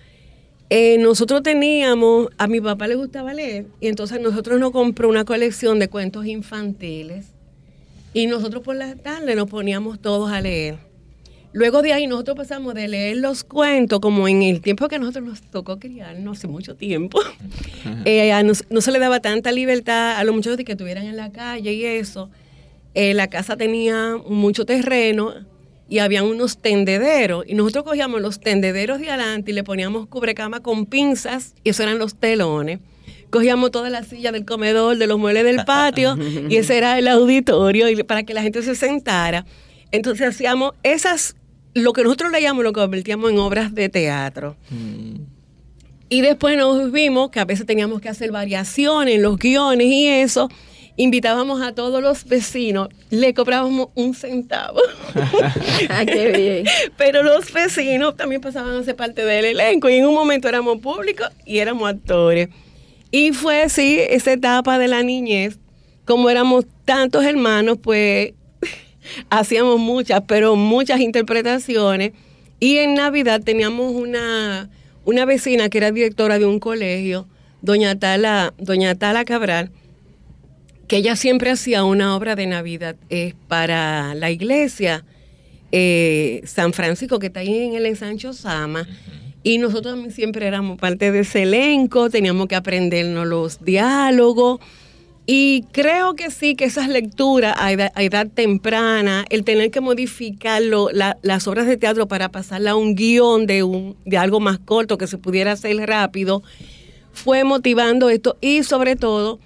Eh, 0.69 0.97
nosotros 0.99 1.41
teníamos, 1.41 2.29
a 2.37 2.47
mi 2.47 2.61
papá 2.61 2.87
le 2.87 2.95
gustaba 2.95 3.33
leer, 3.33 3.67
y 3.79 3.87
entonces 3.87 4.19
nosotros 4.21 4.59
nos 4.59 4.71
compró 4.71 5.09
una 5.09 5.25
colección 5.25 5.79
de 5.79 5.87
cuentos 5.87 6.25
infantiles, 6.25 7.27
y 8.13 8.27
nosotros 8.27 8.63
por 8.63 8.75
la 8.75 8.95
tarde 8.95 9.35
nos 9.35 9.49
poníamos 9.49 9.99
todos 9.99 10.31
a 10.31 10.41
leer. 10.41 10.88
Luego 11.51 11.81
de 11.81 11.93
ahí 11.93 12.05
nosotros 12.05 12.37
pasamos 12.37 12.75
de 12.75 12.87
leer 12.87 13.17
los 13.17 13.43
cuentos, 13.43 13.99
como 13.99 14.27
en 14.27 14.43
el 14.43 14.61
tiempo 14.61 14.87
que 14.87 14.97
a 14.97 14.99
nosotros 14.99 15.25
nos 15.25 15.41
tocó 15.41 15.79
criar, 15.79 16.19
no 16.19 16.31
hace 16.31 16.47
mucho 16.47 16.75
tiempo, 16.75 17.19
eh, 18.05 18.31
no, 18.69 18.81
se 18.81 18.91
le 18.91 18.99
daba 18.99 19.19
tanta 19.19 19.51
libertad 19.51 20.17
a 20.17 20.23
los 20.23 20.35
muchachos 20.35 20.57
de 20.57 20.65
que 20.65 20.73
estuvieran 20.73 21.05
en 21.05 21.17
la 21.17 21.31
calle 21.31 21.73
y 21.73 21.85
eso. 21.85 22.29
eh, 22.93 23.13
la 23.13 23.27
casa 23.27 23.57
tenía 23.57 24.17
mucho 24.27 24.65
terreno 24.65 25.33
y 25.89 25.99
habían 25.99 26.25
unos 26.25 26.59
tendederos. 26.59 27.43
Y 27.47 27.55
nosotros 27.55 27.83
cogíamos 27.83 28.21
los 28.21 28.39
tendederos 28.39 28.99
de 28.99 29.09
adelante 29.09 29.51
y 29.51 29.55
le 29.55 29.63
poníamos 29.63 30.07
cubrecama 30.07 30.61
con 30.61 30.85
pinzas 30.85 31.55
y 31.63 31.71
esos 31.71 31.83
eran 31.83 31.97
los 31.97 32.15
telones. 32.15 32.79
Cogíamos 33.31 33.71
todas 33.71 33.91
las 33.91 34.07
sillas 34.07 34.33
del 34.33 34.45
comedor, 34.45 34.97
de 34.97 35.07
los 35.07 35.19
muebles 35.19 35.43
del 35.43 35.65
patio 35.65 36.15
y 36.49 36.55
ese 36.57 36.77
era 36.77 36.97
el 36.97 37.07
auditorio 37.07 37.89
y 37.89 38.03
para 38.03 38.23
que 38.23 38.33
la 38.33 38.43
gente 38.43 38.61
se 38.61 38.75
sentara. 38.75 39.45
Entonces 39.91 40.27
hacíamos 40.27 40.73
esas, 40.83 41.35
lo 41.73 41.93
que 41.93 42.03
nosotros 42.03 42.31
leíamos 42.31 42.63
lo 42.63 42.73
convertíamos 42.73 43.31
en 43.31 43.39
obras 43.39 43.73
de 43.73 43.89
teatro. 43.89 44.55
Y 46.09 46.21
después 46.21 46.57
nos 46.57 46.91
vimos 46.91 47.29
que 47.29 47.39
a 47.39 47.45
veces 47.45 47.65
teníamos 47.65 48.01
que 48.01 48.09
hacer 48.09 48.31
variaciones 48.31 49.15
en 49.15 49.21
los 49.21 49.37
guiones 49.37 49.87
y 49.87 50.07
eso. 50.07 50.49
Invitábamos 50.95 51.61
a 51.61 51.73
todos 51.73 52.01
los 52.01 52.25
vecinos, 52.25 52.89
le 53.09 53.33
cobrábamos 53.33 53.89
un 53.95 54.13
centavo. 54.13 54.81
Ah, 55.89 56.05
qué 56.05 56.31
bien. 56.31 56.65
Pero 56.97 57.23
los 57.23 57.51
vecinos 57.53 58.15
también 58.15 58.41
pasaban 58.41 58.75
a 58.75 58.83
ser 58.83 58.95
parte 58.95 59.23
del 59.23 59.45
elenco 59.45 59.89
y 59.89 59.95
en 59.95 60.05
un 60.05 60.13
momento 60.13 60.47
éramos 60.47 60.79
públicos 60.79 61.29
y 61.45 61.59
éramos 61.59 61.89
actores. 61.89 62.49
Y 63.11 63.31
fue 63.31 63.63
así 63.63 63.97
esa 63.99 64.33
etapa 64.33 64.77
de 64.77 64.87
la 64.87 65.01
niñez, 65.01 65.57
como 66.05 66.29
éramos 66.29 66.65
tantos 66.85 67.23
hermanos, 67.23 67.77
pues 67.81 68.33
hacíamos 69.29 69.79
muchas, 69.79 70.21
pero 70.27 70.55
muchas 70.55 70.99
interpretaciones. 70.99 72.11
Y 72.59 72.77
en 72.77 72.95
Navidad 72.95 73.41
teníamos 73.43 73.93
una, 73.93 74.69
una 75.05 75.25
vecina 75.25 75.69
que 75.69 75.77
era 75.77 75.91
directora 75.91 76.39
de 76.39 76.45
un 76.45 76.59
colegio, 76.59 77.27
doña 77.61 77.97
Tala, 77.97 78.53
doña 78.57 78.95
Tala 78.95 79.25
Cabral, 79.25 79.71
que 80.87 80.97
ella 80.97 81.15
siempre 81.15 81.51
hacía 81.51 81.83
una 81.83 82.15
obra 82.15 82.35
de 82.35 82.47
Navidad 82.47 82.95
para 83.47 84.15
la 84.15 84.31
iglesia 84.31 85.05
eh, 85.71 86.41
San 86.45 86.73
Francisco, 86.73 87.19
que 87.19 87.27
está 87.27 87.41
ahí 87.41 87.59
en 87.59 87.75
el 87.75 87.85
ensancho 87.85 88.33
Sama. 88.33 88.87
Y 89.43 89.57
nosotros 89.57 90.13
siempre 90.13 90.47
éramos 90.47 90.77
parte 90.77 91.11
de 91.11 91.19
ese 91.19 91.43
elenco, 91.43 92.09
teníamos 92.09 92.47
que 92.47 92.55
aprendernos 92.55 93.25
los 93.27 93.63
diálogos. 93.63 94.59
Y 95.31 95.65
creo 95.71 96.15
que 96.15 96.31
sí, 96.31 96.55
que 96.55 96.65
esas 96.65 96.87
lecturas 96.87 97.53
a 97.59 97.71
edad, 97.71 97.91
a 97.93 98.01
edad 98.01 98.25
temprana, 98.33 99.25
el 99.29 99.43
tener 99.43 99.69
que 99.69 99.79
modificar 99.79 100.59
lo- 100.63 100.89
la- 100.89 101.19
las 101.21 101.47
obras 101.47 101.67
de 101.67 101.77
teatro 101.77 102.07
para 102.07 102.29
pasarla 102.29 102.71
a 102.71 102.75
un 102.75 102.95
guion 102.95 103.45
de, 103.45 103.61
un, 103.61 103.95
de 104.05 104.17
algo 104.17 104.39
más 104.39 104.57
corto 104.57 104.97
que 104.97 105.05
se 105.05 105.19
pudiera 105.19 105.51
hacer 105.51 105.77
rápido, 105.87 106.41
fue 107.13 107.43
motivando 107.43 108.09
esto. 108.09 108.37
Y 108.41 108.63
sobre 108.63 108.95
todo, 108.95 109.37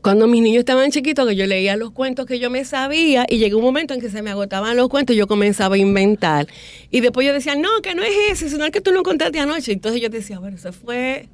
cuando 0.00 0.28
mis 0.28 0.42
niños 0.42 0.60
estaban 0.60 0.92
chiquitos, 0.92 1.26
que 1.28 1.34
yo 1.34 1.46
leía 1.46 1.74
los 1.76 1.90
cuentos 1.90 2.24
que 2.26 2.38
yo 2.38 2.48
me 2.48 2.64
sabía 2.64 3.26
y 3.28 3.38
llegó 3.38 3.58
un 3.58 3.64
momento 3.64 3.94
en 3.94 4.00
que 4.00 4.10
se 4.10 4.22
me 4.22 4.30
agotaban 4.30 4.76
los 4.76 4.88
cuentos 4.88 5.16
y 5.16 5.18
yo 5.18 5.26
comenzaba 5.26 5.74
a 5.74 5.78
inventar. 5.78 6.46
Y 6.92 7.00
después 7.00 7.26
yo 7.26 7.32
decía, 7.32 7.56
no, 7.56 7.68
que 7.82 7.96
no 7.96 8.04
es 8.04 8.12
ese, 8.30 8.48
sino 8.48 8.70
que 8.70 8.80
tú 8.80 8.92
no 8.92 9.02
contaste 9.02 9.40
anoche. 9.40 9.72
Entonces 9.72 10.00
yo 10.00 10.08
decía, 10.08 10.38
bueno, 10.38 10.56
eso 10.56 10.72
fue... 10.72 11.28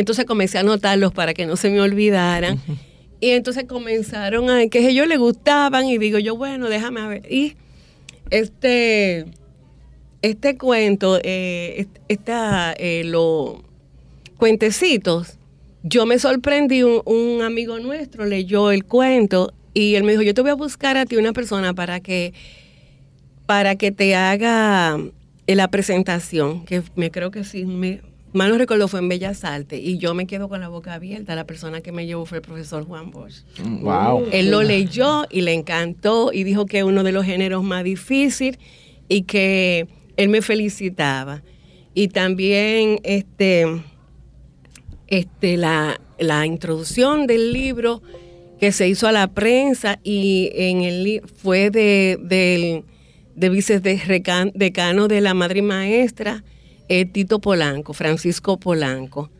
Entonces 0.00 0.24
comencé 0.24 0.58
a 0.58 0.62
anotarlos 0.62 1.12
para 1.12 1.32
que 1.34 1.46
no 1.46 1.56
se 1.56 1.70
me 1.70 1.80
olvidaran. 1.80 2.60
Y 3.20 3.30
entonces 3.30 3.64
comenzaron 3.64 4.48
a, 4.50 4.66
que 4.68 4.88
ellos 4.88 5.06
le 5.06 5.16
gustaban 5.18 5.86
y 5.86 5.98
digo 5.98 6.18
yo, 6.18 6.36
bueno, 6.36 6.68
déjame 6.68 7.00
a 7.00 7.06
ver. 7.06 7.30
Y 7.30 7.54
este, 8.30 9.26
este 10.22 10.56
cuento, 10.56 11.18
eh, 11.22 11.74
est- 11.78 11.98
esta, 12.08 12.72
eh, 12.78 13.02
los 13.04 13.56
cuentecitos, 14.36 15.36
yo 15.82 16.06
me 16.06 16.18
sorprendí, 16.18 16.82
un, 16.82 17.02
un 17.04 17.42
amigo 17.42 17.78
nuestro 17.78 18.24
leyó 18.24 18.70
el 18.70 18.84
cuento 18.84 19.52
y 19.74 19.94
él 19.96 20.04
me 20.04 20.12
dijo, 20.12 20.22
yo 20.22 20.34
te 20.34 20.40
voy 20.40 20.50
a 20.50 20.54
buscar 20.54 20.96
a 20.96 21.06
ti 21.06 21.16
una 21.16 21.32
persona 21.32 21.74
para 21.74 22.00
que, 22.00 22.32
para 23.46 23.76
que 23.76 23.90
te 23.92 24.14
haga 24.14 24.98
eh, 25.46 25.54
la 25.54 25.68
presentación, 25.68 26.64
que 26.64 26.82
me 26.96 27.10
creo 27.10 27.30
que 27.30 27.44
sí, 27.44 27.64
me, 27.64 28.00
mal 28.32 28.50
no 28.50 28.58
recuerdo, 28.58 28.88
fue 28.88 29.00
en 29.00 29.08
Bellas 29.08 29.44
Artes, 29.44 29.80
y 29.82 29.98
yo 29.98 30.14
me 30.14 30.26
quedo 30.26 30.48
con 30.48 30.60
la 30.60 30.68
boca 30.68 30.94
abierta, 30.94 31.34
la 31.34 31.46
persona 31.46 31.80
que 31.80 31.92
me 31.92 32.06
llevó 32.06 32.26
fue 32.26 32.38
el 32.38 32.42
profesor 32.42 32.84
Juan 32.84 33.10
Bosch. 33.10 33.42
Wow. 33.62 34.26
Él 34.32 34.50
lo 34.50 34.62
leyó 34.62 35.24
y 35.30 35.40
le 35.42 35.52
encantó 35.52 36.32
y 36.32 36.44
dijo 36.44 36.66
que 36.66 36.78
es 36.78 36.84
uno 36.84 37.02
de 37.02 37.12
los 37.12 37.24
géneros 37.24 37.62
más 37.62 37.84
difíciles 37.84 38.58
y 39.08 39.22
que 39.22 39.88
él 40.16 40.28
me 40.28 40.42
felicitaba. 40.42 41.42
Y 41.94 42.08
también 42.08 43.00
este, 43.02 43.82
este, 45.08 45.56
la, 45.56 46.00
la 46.18 46.46
introducción 46.46 47.26
del 47.26 47.52
libro 47.52 48.02
que 48.60 48.72
se 48.72 48.88
hizo 48.88 49.08
a 49.08 49.12
la 49.12 49.28
prensa 49.28 49.98
y 50.04 50.50
en 50.54 50.82
el 50.82 51.22
fue 51.26 51.70
de, 51.70 52.18
del 52.22 52.84
de 53.34 53.48
vicedecano 53.48 55.08
de 55.08 55.20
la 55.22 55.32
madre 55.32 55.62
maestra, 55.62 56.44
eh, 56.90 57.04
Tito 57.04 57.38
Polanco, 57.38 57.94
Francisco 57.94 58.58
Polanco. 58.58 59.30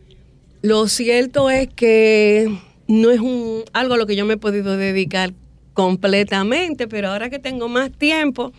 Lo 0.62 0.86
cierto 0.86 1.50
es 1.50 1.68
que 1.68 2.48
no 2.86 3.10
es 3.10 3.18
un, 3.18 3.64
algo 3.72 3.94
a 3.94 3.96
lo 3.96 4.06
que 4.06 4.14
yo 4.14 4.24
me 4.24 4.34
he 4.34 4.36
podido 4.36 4.76
dedicar 4.76 5.34
completamente, 5.74 6.86
pero 6.86 7.08
ahora 7.08 7.28
que 7.28 7.40
tengo 7.40 7.68
más 7.68 7.90
tiempo, 7.90 8.52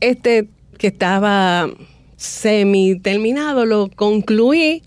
este 0.00 0.48
que 0.78 0.86
estaba 0.86 1.68
semi 2.16 2.98
terminado, 2.98 3.66
lo 3.66 3.90
concluí. 3.94 4.82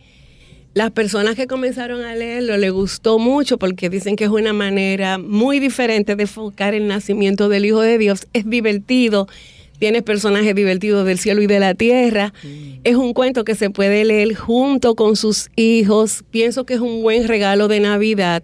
Las 0.73 0.89
personas 0.89 1.35
que 1.35 1.45
comenzaron 1.45 2.01
a 2.01 2.15
leerlo 2.15 2.57
les 2.57 2.71
gustó 2.71 3.19
mucho 3.19 3.59
porque 3.59 3.91
dicen 3.91 4.15
que 4.15 4.23
es 4.23 4.31
una 4.31 4.53
manera 4.53 5.19
muy 5.19 5.59
diferente 5.59 6.15
de 6.15 6.23
enfocar 6.23 6.73
el 6.73 6.87
nacimiento 6.87 7.47
del 7.47 7.65
Hijo 7.65 7.81
de 7.81 7.99
Dios. 7.99 8.27
Es 8.33 8.49
divertido, 8.49 9.27
tienes 9.83 10.03
personajes 10.03 10.55
divertidos 10.55 11.05
del 11.05 11.19
cielo 11.19 11.41
y 11.41 11.47
de 11.47 11.59
la 11.59 11.73
tierra. 11.73 12.33
Es 12.85 12.95
un 12.95 13.13
cuento 13.13 13.43
que 13.43 13.53
se 13.53 13.69
puede 13.69 14.05
leer 14.05 14.33
junto 14.33 14.95
con 14.95 15.17
sus 15.17 15.49
hijos. 15.57 16.23
Pienso 16.31 16.65
que 16.65 16.75
es 16.75 16.79
un 16.79 17.03
buen 17.03 17.27
regalo 17.27 17.67
de 17.67 17.81
Navidad 17.81 18.43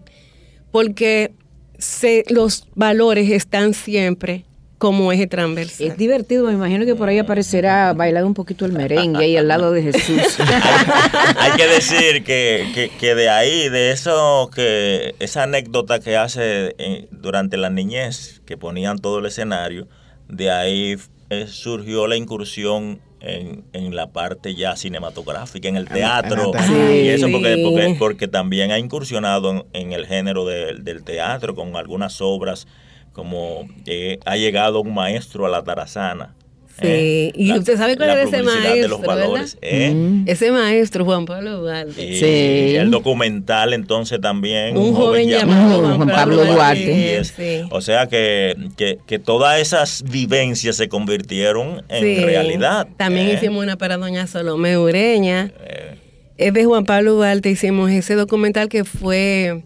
porque 0.73 1.31
se, 1.77 2.25
los 2.27 2.67
valores 2.75 3.31
están 3.31 3.73
siempre 3.73 4.43
como 4.79 5.13
eje 5.13 5.27
transversal. 5.27 5.87
Es 5.87 5.97
divertido, 5.97 6.45
me 6.45 6.51
imagino 6.51 6.85
que 6.85 6.93
por 6.93 7.07
ahí 7.07 7.19
aparecerá 7.19 7.93
bailando 7.93 8.27
un 8.27 8.33
poquito 8.33 8.65
el 8.65 8.73
merengue 8.73 9.23
ahí 9.23 9.37
al 9.37 9.47
lado 9.47 9.71
de 9.71 9.83
Jesús. 9.83 10.39
Hay 11.37 11.51
que 11.55 11.67
decir 11.67 12.25
que, 12.25 12.69
que, 12.73 12.89
que 12.99 13.15
de 13.15 13.29
ahí, 13.29 13.69
de 13.69 13.91
eso, 13.91 14.49
que 14.53 15.15
esa 15.19 15.43
anécdota 15.43 16.01
que 16.01 16.17
hace 16.17 16.75
eh, 16.77 17.07
durante 17.11 17.55
la 17.55 17.69
niñez, 17.69 18.41
que 18.45 18.57
ponían 18.57 18.99
todo 18.99 19.19
el 19.19 19.25
escenario, 19.27 19.87
de 20.27 20.51
ahí 20.51 20.97
eh, 21.29 21.47
surgió 21.47 22.07
la 22.07 22.15
incursión 22.15 22.99
en, 23.21 23.65
en 23.73 23.95
la 23.95 24.11
parte 24.11 24.55
ya 24.55 24.75
cinematográfica, 24.75 25.67
en 25.67 25.75
el 25.75 25.87
teatro. 25.87 26.51
Sí. 26.65 26.73
Y 26.73 27.07
eso 27.09 27.27
porque, 27.31 27.61
porque, 27.63 27.95
porque 27.99 28.27
también 28.27 28.71
ha 28.71 28.79
incursionado 28.79 29.51
en, 29.51 29.65
en 29.73 29.91
el 29.93 30.05
género 30.07 30.45
del- 30.45 30.83
del 30.83 31.03
teatro 31.03 31.53
con 31.55 31.75
algunas 31.75 32.21
obras 32.21 32.67
como 33.11 33.67
eh, 33.85 34.19
ha 34.25 34.37
llegado 34.37 34.79
un 34.81 34.93
maestro 34.93 35.45
a 35.45 35.49
la 35.49 35.63
tarazana. 35.63 36.35
Sí, 36.81 37.31
y 37.35 37.51
usted 37.53 37.77
sabe 37.77 37.97
cuál 37.97 38.11
es 38.11 38.27
ese 38.27 38.37
publicidad 38.43 38.73
de 38.73 38.87
los 38.87 38.99
maestro, 38.99 39.07
valores. 39.07 39.57
¿eh? 39.61 39.91
Mm. 39.93 40.23
Ese 40.27 40.51
maestro, 40.51 41.05
Juan 41.05 41.25
Pablo 41.25 41.57
Duarte. 41.59 42.05
Y 42.05 42.15
Sí. 42.19 42.75
el 42.75 42.91
documental 42.91 43.73
entonces 43.73 44.19
también 44.21 44.77
Un 44.77 44.93
joven 44.93 45.27
llamado 45.29 45.81
Juan 45.95 46.07
Pablo 46.07 46.45
Duarte. 46.45 46.81
Y 46.97 47.03
es- 47.09 47.33
Sí. 47.35 47.61
O 47.71 47.81
sea 47.81 48.07
que, 48.07 48.55
que, 48.77 48.97
que 49.05 49.19
todas 49.19 49.59
esas 49.59 50.03
vivencias 50.09 50.75
se 50.75 50.87
convirtieron 50.89 51.83
en 51.89 52.03
Sí. 52.03 52.23
realidad. 52.23 52.87
También 52.97 53.27
¿eh? 53.27 53.33
hicimos 53.33 53.63
una 53.63 53.77
para 53.77 53.97
doña 53.97 54.25
Salomé 54.27 54.77
Ureña. 54.77 55.51
Eh, 55.65 55.95
Es 56.37 56.53
de 56.53 56.63
Juan 56.63 56.85
Pablo 56.85 57.13
Duarte. 57.15 57.49
Hicimos 57.49 57.91
ese 57.91 58.15
documental 58.15 58.69
que 58.69 58.85
fue, 58.85 59.63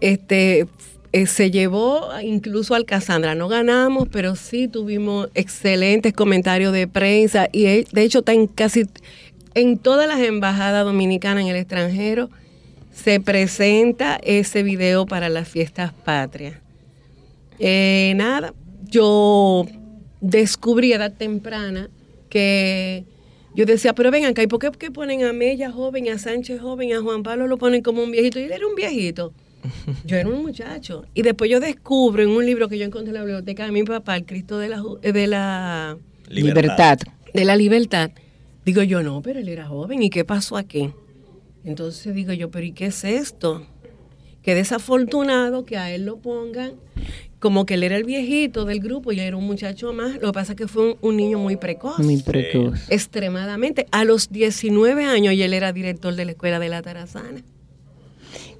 este, 0.00 0.66
eh, 1.12 1.26
se 1.26 1.50
llevó 1.50 2.08
incluso 2.22 2.74
al 2.74 2.84
Casandra. 2.84 3.34
No 3.34 3.48
ganamos, 3.48 4.08
pero 4.10 4.36
sí 4.36 4.68
tuvimos 4.68 5.28
excelentes 5.34 6.12
comentarios 6.12 6.72
de 6.72 6.88
prensa 6.88 7.48
y 7.52 7.66
eh, 7.66 7.86
de 7.92 8.02
hecho 8.02 8.20
está 8.20 8.32
en 8.32 8.46
casi 8.46 8.84
en 9.54 9.78
todas 9.78 10.06
las 10.06 10.20
embajadas 10.20 10.84
dominicanas 10.84 11.44
en 11.44 11.50
el 11.50 11.56
extranjero 11.56 12.28
se 12.92 13.20
presenta 13.20 14.16
ese 14.22 14.62
video 14.62 15.06
para 15.06 15.28
las 15.28 15.48
fiestas 15.48 15.92
patrias. 15.92 16.54
Eh, 17.58 18.14
nada, 18.16 18.54
yo 18.88 19.66
descubrí 20.20 20.92
a 20.92 20.96
edad 20.96 21.12
temprana 21.12 21.90
que 22.30 23.04
yo 23.54 23.64
decía, 23.64 23.94
pero 23.94 24.10
vengan 24.10 24.32
acá, 24.32 24.42
¿y 24.42 24.46
por 24.46 24.60
qué, 24.60 24.70
qué 24.78 24.90
ponen 24.90 25.24
a 25.24 25.32
Mella 25.32 25.70
joven, 25.70 26.08
a 26.08 26.18
Sánchez 26.18 26.60
joven, 26.60 26.92
a 26.92 27.00
Juan 27.00 27.22
Pablo 27.22 27.46
lo 27.46 27.58
ponen 27.58 27.82
como 27.82 28.02
un 28.02 28.10
viejito? 28.10 28.38
Y 28.38 28.44
él 28.44 28.52
era 28.52 28.66
un 28.66 28.74
viejito. 28.74 29.32
Yo 30.04 30.16
era 30.16 30.28
un 30.28 30.42
muchacho. 30.42 31.04
Y 31.14 31.22
después 31.22 31.50
yo 31.50 31.60
descubro 31.60 32.22
en 32.22 32.30
un 32.30 32.44
libro 32.46 32.68
que 32.68 32.78
yo 32.78 32.84
encontré 32.84 33.08
en 33.10 33.14
la 33.14 33.20
biblioteca 33.20 33.64
de 33.66 33.72
mi 33.72 33.82
papá, 33.84 34.16
El 34.16 34.24
Cristo 34.26 34.58
de 34.58 34.68
la, 34.68 34.78
ju- 34.80 34.98
eh, 35.02 35.12
de 35.12 35.26
la, 35.26 35.96
Libertad. 36.28 36.98
de 37.34 37.44
la 37.44 37.56
libertad. 37.56 38.10
Digo 38.64 38.82
yo, 38.82 39.02
no, 39.02 39.22
pero 39.22 39.38
él 39.40 39.48
era 39.48 39.66
joven. 39.66 40.02
¿Y 40.02 40.10
qué 40.10 40.24
pasó 40.24 40.56
aquí? 40.56 40.90
Entonces 41.64 42.14
digo 42.14 42.32
yo, 42.32 42.50
pero 42.50 42.64
¿y 42.66 42.72
qué 42.72 42.86
es 42.86 43.04
esto? 43.04 43.66
Qué 44.42 44.54
desafortunado 44.54 45.64
que 45.64 45.76
a 45.76 45.90
él 45.92 46.04
lo 46.04 46.18
pongan 46.18 46.72
como 47.38 47.66
que 47.66 47.74
él 47.74 47.82
era 47.82 47.96
el 47.96 48.04
viejito 48.04 48.64
del 48.64 48.80
grupo 48.80 49.12
y 49.12 49.20
él 49.20 49.26
era 49.26 49.36
un 49.36 49.44
muchacho 49.44 49.92
más, 49.92 50.14
lo 50.14 50.28
que 50.28 50.32
pasa 50.32 50.52
es 50.52 50.58
que 50.58 50.66
fue 50.68 50.90
un, 50.92 50.96
un 51.02 51.16
niño 51.16 51.38
muy 51.38 51.56
precoz. 51.56 51.98
Muy 51.98 52.22
precoz. 52.22 52.90
Extremadamente. 52.90 53.86
A 53.90 54.04
los 54.04 54.30
19 54.30 55.04
años 55.04 55.34
y 55.34 55.42
él 55.42 55.52
era 55.52 55.72
director 55.72 56.14
de 56.14 56.24
la 56.24 56.30
escuela 56.32 56.58
de 56.58 56.68
la 56.68 56.80
Tarazana. 56.82 57.42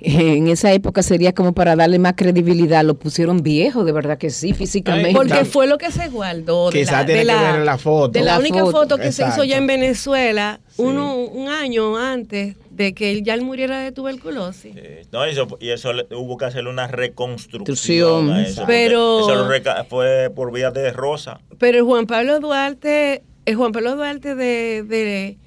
En 0.00 0.48
esa 0.48 0.72
época 0.72 1.02
sería 1.02 1.32
como 1.34 1.52
para 1.52 1.74
darle 1.76 1.98
más 1.98 2.14
credibilidad. 2.16 2.84
Lo 2.84 2.94
pusieron 2.94 3.42
viejo, 3.42 3.84
de 3.84 3.92
verdad 3.92 4.18
que 4.18 4.30
sí, 4.30 4.52
físicamente. 4.52 5.12
Porque 5.14 5.44
fue 5.44 5.66
lo 5.66 5.78
que 5.78 5.90
se 5.90 6.08
guardó. 6.08 6.70
de 6.70 6.80
Quizá 6.80 7.00
la- 7.00 7.06
tiene 7.06 7.20
de 7.20 7.26
que 7.26 7.32
la- 7.32 7.52
ver 7.52 7.64
la 7.64 7.78
foto. 7.78 8.08
De 8.12 8.20
la, 8.20 8.32
La 8.34 8.38
única 8.40 8.60
foto. 8.60 8.72
foto, 8.72 8.98
que 8.98 9.12
se 9.12 9.26
hizo 9.26 9.44
ya 9.44 9.56
en 9.56 9.66
Venezuela, 9.66 10.60
Sí. 10.68 10.82
uno, 10.82 11.16
un 11.16 11.48
año 11.48 11.96
antes 11.96 12.56
de 12.70 12.92
que 12.94 13.10
él 13.10 13.22
ya 13.24 13.32
él 13.34 13.42
muriera 13.42 13.80
de 13.80 13.90
tuberculosis. 13.92 14.74
Sí. 14.74 15.08
No, 15.12 15.24
eso, 15.24 15.46
y 15.60 15.70
eso 15.70 15.92
le- 15.94 16.06
hubo 16.14 16.36
que 16.36 16.44
hacerle 16.44 16.68
una 16.70 16.86
reconstrucción. 16.88 18.30
A 18.32 18.42
eso, 18.42 18.64
Pero- 18.66 19.20
Eso 19.20 19.34
lo 19.34 19.48
reca- 19.48 19.84
fue 19.88 20.30
por 20.34 20.52
vía 20.52 20.70
de 20.70 20.90
Rosa. 20.92 21.40
Pero 21.58 21.78
el 21.78 21.84
Juan 21.84 22.06
Pablo 22.06 22.38
Duarte, 22.40 23.22
el 23.46 23.56
Juan 23.56 23.72
Pablo 23.72 23.96
Duarte 23.96 24.34
de, 24.34 24.82
de, 24.82 25.38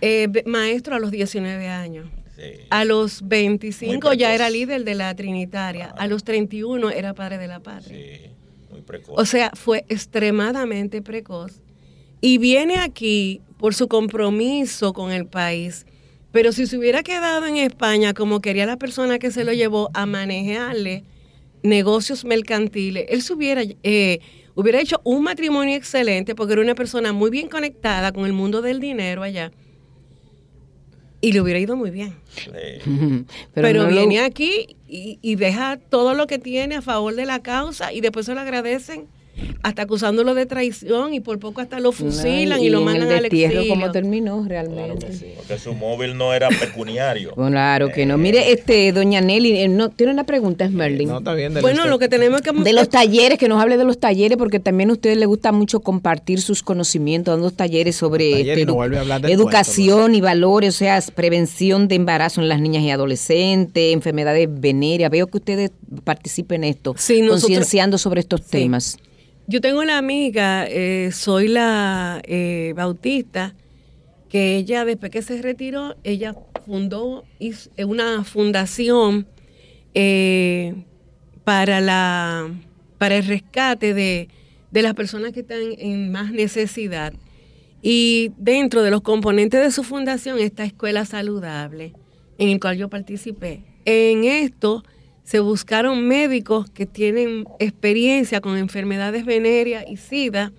eh, 0.00 0.28
maestro 0.46 0.94
a 0.96 0.98
los 0.98 1.10
19 1.10 1.68
años. 1.68 2.06
Sí. 2.38 2.60
A 2.70 2.84
los 2.84 3.26
25 3.26 4.12
ya 4.12 4.32
era 4.32 4.48
líder 4.48 4.84
de 4.84 4.94
la 4.94 5.14
Trinitaria. 5.14 5.86
A 5.86 6.06
los 6.06 6.22
31 6.22 6.90
era 6.90 7.12
padre 7.12 7.36
de 7.36 7.48
la 7.48 7.60
patria. 7.60 7.98
Sí, 7.98 8.30
muy 8.70 8.82
precoz. 8.82 9.14
O 9.18 9.24
sea, 9.24 9.50
fue 9.54 9.84
extremadamente 9.88 11.02
precoz. 11.02 11.60
Y 12.20 12.38
viene 12.38 12.78
aquí 12.78 13.40
por 13.58 13.74
su 13.74 13.88
compromiso 13.88 14.92
con 14.92 15.10
el 15.10 15.26
país. 15.26 15.84
Pero 16.30 16.52
si 16.52 16.66
se 16.66 16.78
hubiera 16.78 17.02
quedado 17.02 17.46
en 17.46 17.56
España, 17.56 18.14
como 18.14 18.40
quería 18.40 18.66
la 18.66 18.76
persona 18.76 19.18
que 19.18 19.30
se 19.30 19.44
lo 19.44 19.52
llevó 19.52 19.90
a 19.94 20.06
manejarle 20.06 21.04
negocios 21.62 22.24
mercantiles, 22.24 23.06
él 23.08 23.22
se 23.22 23.32
hubiera, 23.32 23.62
eh, 23.82 24.20
hubiera 24.54 24.80
hecho 24.80 25.00
un 25.04 25.22
matrimonio 25.22 25.74
excelente 25.74 26.34
porque 26.34 26.52
era 26.52 26.62
una 26.62 26.74
persona 26.74 27.12
muy 27.12 27.30
bien 27.30 27.48
conectada 27.48 28.12
con 28.12 28.26
el 28.26 28.32
mundo 28.32 28.62
del 28.62 28.78
dinero 28.78 29.22
allá. 29.22 29.50
Y 31.20 31.32
le 31.32 31.40
hubiera 31.40 31.58
ido 31.58 31.74
muy 31.76 31.90
bien. 31.90 32.14
Sí. 32.34 32.50
Pero, 33.54 33.82
no 33.82 33.90
lo- 33.90 33.96
viene 33.96 34.20
aquí 34.20 34.76
y, 34.88 35.18
y 35.20 35.34
deja 35.36 35.76
todo 35.76 36.14
lo 36.14 36.26
que 36.26 36.38
tiene 36.38 36.76
a 36.76 36.82
favor 36.82 37.14
de 37.14 37.26
la 37.26 37.40
causa 37.42 37.92
y 37.92 38.00
después 38.00 38.26
se 38.26 38.34
lo 38.34 38.40
agradecen 38.40 39.06
hasta 39.62 39.82
acusándolo 39.82 40.34
de 40.34 40.46
traición 40.46 41.14
y 41.14 41.20
por 41.20 41.38
poco 41.38 41.60
hasta 41.60 41.80
lo 41.80 41.92
fusilan 41.92 42.60
y, 42.60 42.68
lo 42.70 42.80
mandan 42.80 43.10
al 43.12 43.24
exilio. 43.26 43.66
como 43.68 43.90
terminó 43.90 44.44
Claro 44.46 44.48
realmente. 44.48 45.06
que 45.06 45.12
sí, 45.12 45.26
porque 45.36 45.58
su 45.58 45.74
móvil 45.74 46.16
no 46.16 46.32
era 46.34 46.48
pecuniario. 46.48 47.34
Claro 47.58 47.90
que 47.90 48.06
no. 48.06 48.14
Eh, 48.14 48.18
Mire, 48.18 48.52
este, 48.52 48.92
doña 48.92 49.20
Nelly, 49.20 49.58
eh, 49.58 49.68
no, 49.68 49.88
tiene 49.90 50.12
una 50.12 50.24
pregunta, 50.24 50.66
Smerling. 50.68 51.08
No, 51.08 51.18
está 51.18 51.34
bien. 51.34 51.54
Bueno, 51.60 51.86
lo 51.86 51.98
que 51.98 52.08
tenemos 52.08 52.40
que... 52.42 52.52
De 52.52 52.72
los 52.72 52.88
talleres, 52.88 53.38
que 53.38 53.48
nos 53.48 53.60
hable 53.60 53.76
de 53.76 53.84
los 53.84 53.98
talleres, 53.98 54.36
porque 54.38 54.60
también 54.60 54.90
a 54.90 54.92
usted 54.92 55.16
le 55.16 55.26
gusta 55.26 55.50
mucho 55.50 55.80
compartir 55.80 56.40
sus 56.40 56.62
conocimientos, 56.62 57.34
dando 57.34 57.50
talleres 57.50 57.96
sobre 57.96 58.30
Talleres 58.30 58.58
este, 58.58 58.66
no 58.66 58.84
educación 59.28 60.14
y 60.14 60.20
valores, 60.20 60.74
o 60.74 60.78
sea, 60.78 61.00
prevención 61.14 61.88
de 61.88 61.94
embarazo 61.96 62.40
en 62.40 62.48
las 62.48 62.60
niñas 62.60 62.82
y 62.82 62.90
adolescentes, 62.90 63.92
enfermedades 63.92 64.48
venéreas. 64.50 65.10
Veo 65.10 65.26
que 65.26 65.38
ustedes 65.38 65.70
participen 66.04 66.64
en 66.64 66.70
esto, 66.70 66.94
Sí, 66.96 67.20
nosotros- 67.20 67.42
concienciando 67.42 67.98
sobre 67.98 68.20
estos 68.20 68.40
Sí. 68.40 68.46
temas. 68.50 68.98
Yo 69.50 69.62
tengo 69.62 69.80
una 69.80 69.96
amiga, 69.96 70.66
eh, 70.68 71.08
soy 71.10 71.48
la 71.48 72.20
eh, 72.24 72.74
Bautista, 72.76 73.54
que 74.28 74.56
ella 74.56 74.84
después 74.84 75.10
que 75.10 75.22
se 75.22 75.40
retiró, 75.40 75.96
ella 76.04 76.34
fundó 76.66 77.24
eh, 77.40 77.84
una 77.86 78.24
fundación 78.24 79.26
para 81.44 81.80
la 81.80 82.50
para 82.98 83.16
el 83.16 83.26
rescate 83.26 83.94
de, 83.94 84.28
de 84.70 84.82
las 84.82 84.92
personas 84.92 85.32
que 85.32 85.40
están 85.40 85.62
en 85.78 86.12
más 86.12 86.30
necesidad. 86.30 87.14
Y 87.80 88.32
dentro 88.36 88.82
de 88.82 88.90
los 88.90 89.00
componentes 89.00 89.62
de 89.62 89.70
su 89.70 89.82
fundación 89.82 90.38
está 90.40 90.64
Escuela 90.64 91.06
Saludable, 91.06 91.94
en 92.36 92.50
el 92.50 92.60
cual 92.60 92.76
yo 92.76 92.90
participé. 92.90 93.62
En 93.86 94.24
esto 94.24 94.84
se 95.28 95.40
buscaron 95.40 96.08
médicos 96.08 96.70
que 96.70 96.86
tienen 96.86 97.44
experiencia 97.58 98.40
con 98.40 98.56
enfermedades 98.56 99.26
venéreas 99.26 99.84
y 99.86 99.98
SIDA 99.98 100.54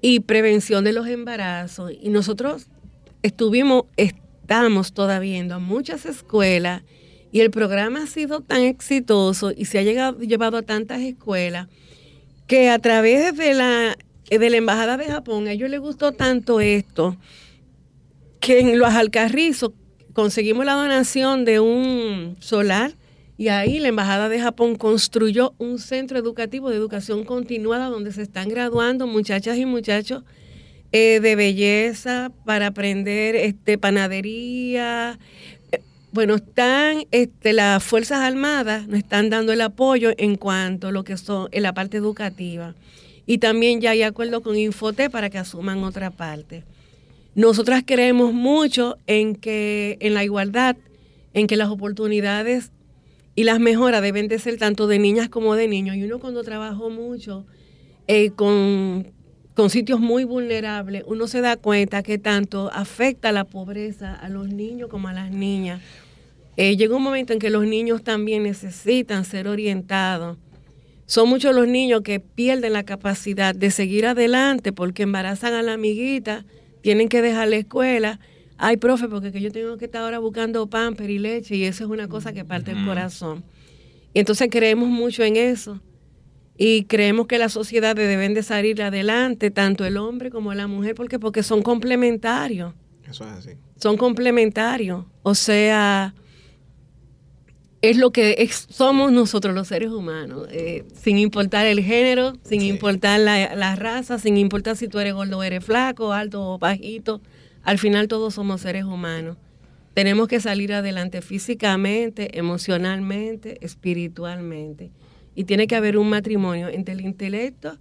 y 0.00 0.20
prevención 0.20 0.84
de 0.84 0.92
los 0.92 1.08
embarazos. 1.08 1.90
Y 2.00 2.10
nosotros 2.10 2.68
estuvimos, 3.24 3.86
estamos 3.96 4.92
todavía 4.92 5.38
yendo 5.38 5.56
a 5.56 5.58
muchas 5.58 6.06
escuelas 6.06 6.84
y 7.32 7.40
el 7.40 7.50
programa 7.50 8.04
ha 8.04 8.06
sido 8.06 8.42
tan 8.42 8.60
exitoso 8.60 9.50
y 9.50 9.64
se 9.64 9.80
ha 9.80 9.82
llegado, 9.82 10.20
llevado 10.20 10.58
a 10.58 10.62
tantas 10.62 11.00
escuelas 11.00 11.66
que 12.46 12.70
a 12.70 12.78
través 12.78 13.36
de 13.36 13.54
la, 13.54 13.98
de 14.30 14.50
la 14.50 14.56
Embajada 14.56 14.98
de 14.98 15.06
Japón, 15.06 15.48
a 15.48 15.52
ellos 15.52 15.68
les 15.68 15.80
gustó 15.80 16.12
tanto 16.12 16.60
esto 16.60 17.16
que 18.38 18.60
en 18.60 18.78
los 18.78 18.94
Alcarrizos 18.94 19.72
conseguimos 20.12 20.64
la 20.64 20.74
donación 20.74 21.44
de 21.44 21.58
un 21.58 22.36
solar 22.38 22.99
y 23.40 23.48
ahí 23.48 23.78
la 23.78 23.88
Embajada 23.88 24.28
de 24.28 24.38
Japón 24.38 24.76
construyó 24.76 25.54
un 25.56 25.78
centro 25.78 26.18
educativo 26.18 26.68
de 26.68 26.76
educación 26.76 27.24
continuada 27.24 27.86
donde 27.86 28.12
se 28.12 28.20
están 28.20 28.50
graduando 28.50 29.06
muchachas 29.06 29.56
y 29.56 29.64
muchachos 29.64 30.24
eh, 30.92 31.20
de 31.20 31.36
belleza 31.36 32.32
para 32.44 32.66
aprender 32.66 33.34
este, 33.36 33.78
panadería. 33.78 35.18
Eh, 35.72 35.80
Bueno, 36.12 36.34
están 36.34 37.04
este, 37.12 37.54
las 37.54 37.82
Fuerzas 37.82 38.20
Armadas, 38.20 38.86
nos 38.88 38.98
están 38.98 39.30
dando 39.30 39.54
el 39.54 39.62
apoyo 39.62 40.10
en 40.18 40.36
cuanto 40.36 40.88
a 40.88 40.92
lo 40.92 41.02
que 41.02 41.16
son 41.16 41.48
en 41.50 41.62
la 41.62 41.72
parte 41.72 41.96
educativa. 41.96 42.74
Y 43.24 43.38
también 43.38 43.80
ya 43.80 43.92
hay 43.92 44.02
acuerdo 44.02 44.42
con 44.42 44.58
Infote 44.58 45.08
para 45.08 45.30
que 45.30 45.38
asuman 45.38 45.82
otra 45.82 46.10
parte. 46.10 46.62
Nosotras 47.34 47.84
creemos 47.86 48.34
mucho 48.34 48.98
en 49.06 49.34
que 49.34 49.96
en 50.00 50.12
la 50.12 50.24
igualdad, 50.24 50.76
en 51.32 51.46
que 51.46 51.56
las 51.56 51.70
oportunidades 51.70 52.70
y 53.40 53.44
las 53.44 53.58
mejoras 53.58 54.02
deben 54.02 54.28
de 54.28 54.38
ser 54.38 54.58
tanto 54.58 54.86
de 54.86 54.98
niñas 54.98 55.30
como 55.30 55.54
de 55.54 55.66
niños. 55.66 55.96
Y 55.96 56.04
uno 56.04 56.18
cuando 56.18 56.42
trabajó 56.42 56.90
mucho 56.90 57.46
eh, 58.06 58.32
con, 58.32 59.14
con 59.54 59.70
sitios 59.70 59.98
muy 59.98 60.24
vulnerables, 60.24 61.04
uno 61.06 61.26
se 61.26 61.40
da 61.40 61.56
cuenta 61.56 62.02
que 62.02 62.18
tanto 62.18 62.70
afecta 62.70 63.32
la 63.32 63.44
pobreza 63.44 64.14
a 64.14 64.28
los 64.28 64.48
niños 64.48 64.90
como 64.90 65.08
a 65.08 65.14
las 65.14 65.30
niñas. 65.30 65.80
Eh, 66.58 66.76
llega 66.76 66.94
un 66.94 67.02
momento 67.02 67.32
en 67.32 67.38
que 67.38 67.48
los 67.48 67.64
niños 67.64 68.04
también 68.04 68.42
necesitan 68.42 69.24
ser 69.24 69.48
orientados. 69.48 70.36
Son 71.06 71.26
muchos 71.26 71.54
los 71.54 71.66
niños 71.66 72.02
que 72.02 72.20
pierden 72.20 72.74
la 72.74 72.82
capacidad 72.82 73.54
de 73.54 73.70
seguir 73.70 74.04
adelante 74.04 74.70
porque 74.74 75.04
embarazan 75.04 75.54
a 75.54 75.62
la 75.62 75.72
amiguita, 75.72 76.44
tienen 76.82 77.08
que 77.08 77.22
dejar 77.22 77.48
la 77.48 77.56
escuela. 77.56 78.20
Ay, 78.62 78.76
profe, 78.76 79.08
porque 79.08 79.32
que 79.32 79.40
yo 79.40 79.50
tengo 79.50 79.78
que 79.78 79.86
estar 79.86 80.02
ahora 80.02 80.18
buscando 80.18 80.66
pamper 80.68 81.08
y 81.08 81.18
leche 81.18 81.56
y 81.56 81.64
eso 81.64 81.84
es 81.84 81.90
una 81.90 82.08
cosa 82.08 82.34
que 82.34 82.44
parte 82.44 82.72
el 82.72 82.84
corazón. 82.84 83.42
Y 84.12 84.18
entonces 84.20 84.48
creemos 84.50 84.88
mucho 84.90 85.22
en 85.24 85.36
eso 85.36 85.80
y 86.58 86.84
creemos 86.84 87.26
que 87.26 87.38
las 87.38 87.52
sociedades 87.54 88.06
deben 88.06 88.34
de 88.34 88.42
salir 88.42 88.82
adelante, 88.82 89.50
tanto 89.50 89.86
el 89.86 89.96
hombre 89.96 90.30
como 90.30 90.52
la 90.52 90.66
mujer, 90.66 90.94
porque 90.94 91.18
porque 91.18 91.42
son 91.42 91.62
complementarios, 91.62 92.74
Eso 93.08 93.24
es 93.24 93.30
así. 93.30 93.50
son 93.76 93.96
complementarios. 93.96 95.06
O 95.22 95.34
sea, 95.34 96.14
es 97.80 97.96
lo 97.96 98.10
que 98.12 98.34
es- 98.40 98.66
somos 98.68 99.10
nosotros 99.10 99.54
los 99.54 99.68
seres 99.68 99.88
humanos, 99.90 100.46
eh, 100.50 100.84
sin 100.94 101.16
importar 101.16 101.64
el 101.64 101.80
género, 101.82 102.34
sin 102.42 102.60
Sí. 102.60 102.68
importar 102.68 103.20
la, 103.20 103.54
la 103.54 103.74
raza, 103.74 104.18
sin 104.18 104.36
importar 104.36 104.76
si 104.76 104.86
tú 104.86 104.98
eres 104.98 105.14
gordo 105.14 105.38
o 105.38 105.42
eres 105.42 105.64
flaco, 105.64 106.12
alto 106.12 106.42
o 106.46 106.58
bajito, 106.58 107.22
al 107.62 107.78
final 107.78 108.08
todos 108.08 108.34
somos 108.34 108.62
seres 108.62 108.84
humanos. 108.84 109.36
Tenemos 109.94 110.28
que 110.28 110.40
salir 110.40 110.72
adelante 110.72 111.20
físicamente, 111.20 112.38
emocionalmente, 112.38 113.64
espiritualmente. 113.64 114.90
Y 115.34 115.44
tiene 115.44 115.66
que 115.66 115.76
haber 115.76 115.96
un 115.98 116.08
matrimonio 116.08 116.68
entre 116.68 116.94
el 116.94 117.00
intelecto 117.00 117.76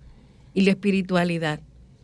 y 0.54 0.62
la 0.62 0.72
espiritualidad. 0.72 1.62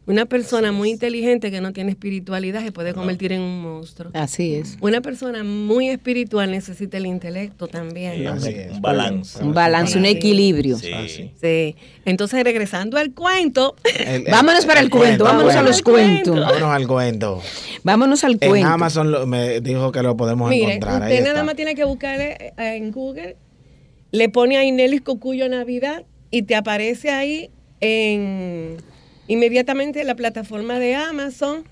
Una 0.08 0.28
persona 0.28 0.72
muy 0.72 0.92
inteligente 0.92 1.50
que 1.50 1.62
no 1.62 1.74
tiene 1.74 1.90
espiritualidad 1.90 2.64
se 2.64 2.72
puede 2.72 2.94
convertir 2.94 3.32
en 3.32 3.42
un 3.42 3.60
monstruo. 3.62 4.12
Así 4.14 4.54
es. 4.54 4.78
Una 4.80 5.02
persona 5.02 5.44
muy 5.44 5.90
espiritual 5.90 6.52
necesita 6.52 6.98
el 6.98 7.08
intelecto 7.08 7.66
Sí, 7.66 7.72
también. 7.72 8.22
un, 8.22 8.28
Así 8.28 8.50
es. 8.50 8.72
un 8.74 8.82
balance. 8.82 9.44
Un 9.44 9.54
balance, 9.54 9.98
un 9.98 10.06
equilibrio. 10.06 10.78
Sí. 10.78 10.94
Así. 10.94 11.32
Sí. 11.42 11.76
Entonces, 12.06 12.44
regresando 12.44 12.98
al 12.98 13.14
cuento, 13.16 13.76
El- 13.84 14.08
el- 14.08 14.32
Vámonos 14.32 14.66
para 14.68 14.80
el 14.82 14.92
cuento, 14.92 15.24
vámonos 15.24 15.56
a 15.56 15.64
los 15.64 15.82
cuentos. 15.82 16.40
Vámonos 16.40 16.70
al 16.70 16.88
cuento. 16.88 17.42
Vámonos 17.84 18.24
al 18.24 18.34
En 18.34 18.50
cuento. 18.50 18.68
Amazon 18.68 19.12
lo- 19.12 19.26
me 19.26 19.60
dijo 19.62 19.92
que 19.92 20.04
lo 20.04 20.16
podemos 20.16 20.52
mire, 20.52 20.66
encontrar. 20.76 21.02
Ahí 21.02 21.14
usted 21.14 21.20
está. 21.24 21.34
nada 21.34 21.44
más 21.46 21.56
tiene 21.56 21.74
que 21.74 21.84
buscarle 21.84 22.34
eh, 22.58 22.76
en 22.76 22.92
Google, 22.92 23.38
le 24.12 24.30
pone 24.30 24.58
a 24.58 24.64
Inelis 24.64 25.02
Cocuyo 25.02 25.50
Navidad 25.50 26.04
y 26.30 26.44
te 26.44 26.56
aparece 26.56 27.10
ahí 27.10 27.50
en 27.82 28.78
inmediatamente 29.28 30.02
en 30.02 30.08
la 30.08 30.16
plataforma 30.16 30.80
de 30.80 30.96
Amazon 30.96 31.64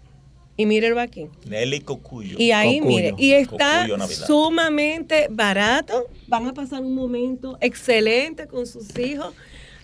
y 0.56 0.66
mírelo 0.66 1.00
aquí. 1.00 1.28
Nelly 1.48 1.80
Cocuyo. 1.82 2.36
Y 2.38 2.52
ahí, 2.52 2.80
Cocuyo. 2.80 2.96
mire, 2.96 3.14
y 3.18 3.32
está 3.34 3.88
sumamente 4.08 5.28
barato. 5.30 6.08
Van 6.28 6.48
a 6.48 6.54
pasar 6.54 6.82
un 6.82 6.94
momento 6.94 7.58
excelente 7.62 8.48
con 8.48 8.66
sus 8.68 8.98
hijos. 9.00 9.34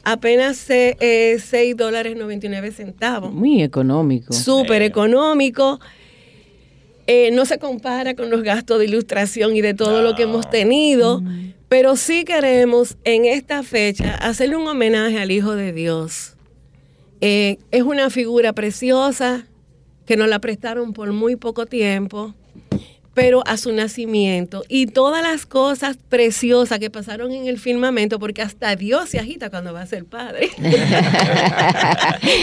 apenas 0.03 0.65
eh, 0.69 1.37
6 1.43 1.75
dólares 1.75 2.15
99 2.15 2.71
centavos. 2.71 3.31
Muy 3.33 3.61
económico. 3.63 4.31
Súper 4.33 4.81
económico. 4.81 5.79
Eh, 7.07 7.31
no 7.31 7.45
se 7.45 7.57
compara 7.57 8.13
con 8.13 8.29
los 8.29 8.43
gastos 8.43 8.77
de 8.77 8.85
ilustración 8.85 9.55
y 9.55 9.61
de 9.61 9.73
todo 9.73 10.03
lo 10.03 10.15
que 10.15 10.23
hemos 10.23 10.47
tenido, 10.47 11.23
pero 11.67 11.95
sí 11.95 12.23
queremos 12.23 12.97
en 13.03 13.25
esta 13.25 13.63
fecha 13.63 14.13
hacerle 14.13 14.57
un 14.57 14.67
homenaje 14.67 15.17
al 15.17 15.31
Hijo 15.31 15.55
de 15.55 15.73
Dios. 15.73 16.35
Eh, 17.21 17.57
es 17.71 17.83
una 17.83 18.09
figura 18.09 18.53
preciosa 18.53 19.45
que 20.05 20.17
nos 20.17 20.27
la 20.29 20.39
prestaron 20.39 20.93
por 20.93 21.11
muy 21.11 21.35
poco 21.35 21.65
tiempo, 21.65 22.33
pero 23.13 23.43
a 23.45 23.57
su 23.57 23.73
nacimiento 23.73 24.63
y 24.69 24.87
todas 24.87 25.21
las 25.21 25.45
cosas 25.45 25.97
preciosas 25.97 26.79
que 26.79 26.89
pasaron 26.89 27.31
en 27.33 27.47
el 27.47 27.59
firmamento, 27.59 28.17
porque 28.17 28.41
hasta 28.41 28.75
Dios 28.75 29.09
se 29.09 29.19
agita 29.19 29.49
cuando 29.49 29.73
va 29.73 29.81
a 29.81 29.85
ser 29.85 30.05
padre. 30.05 30.49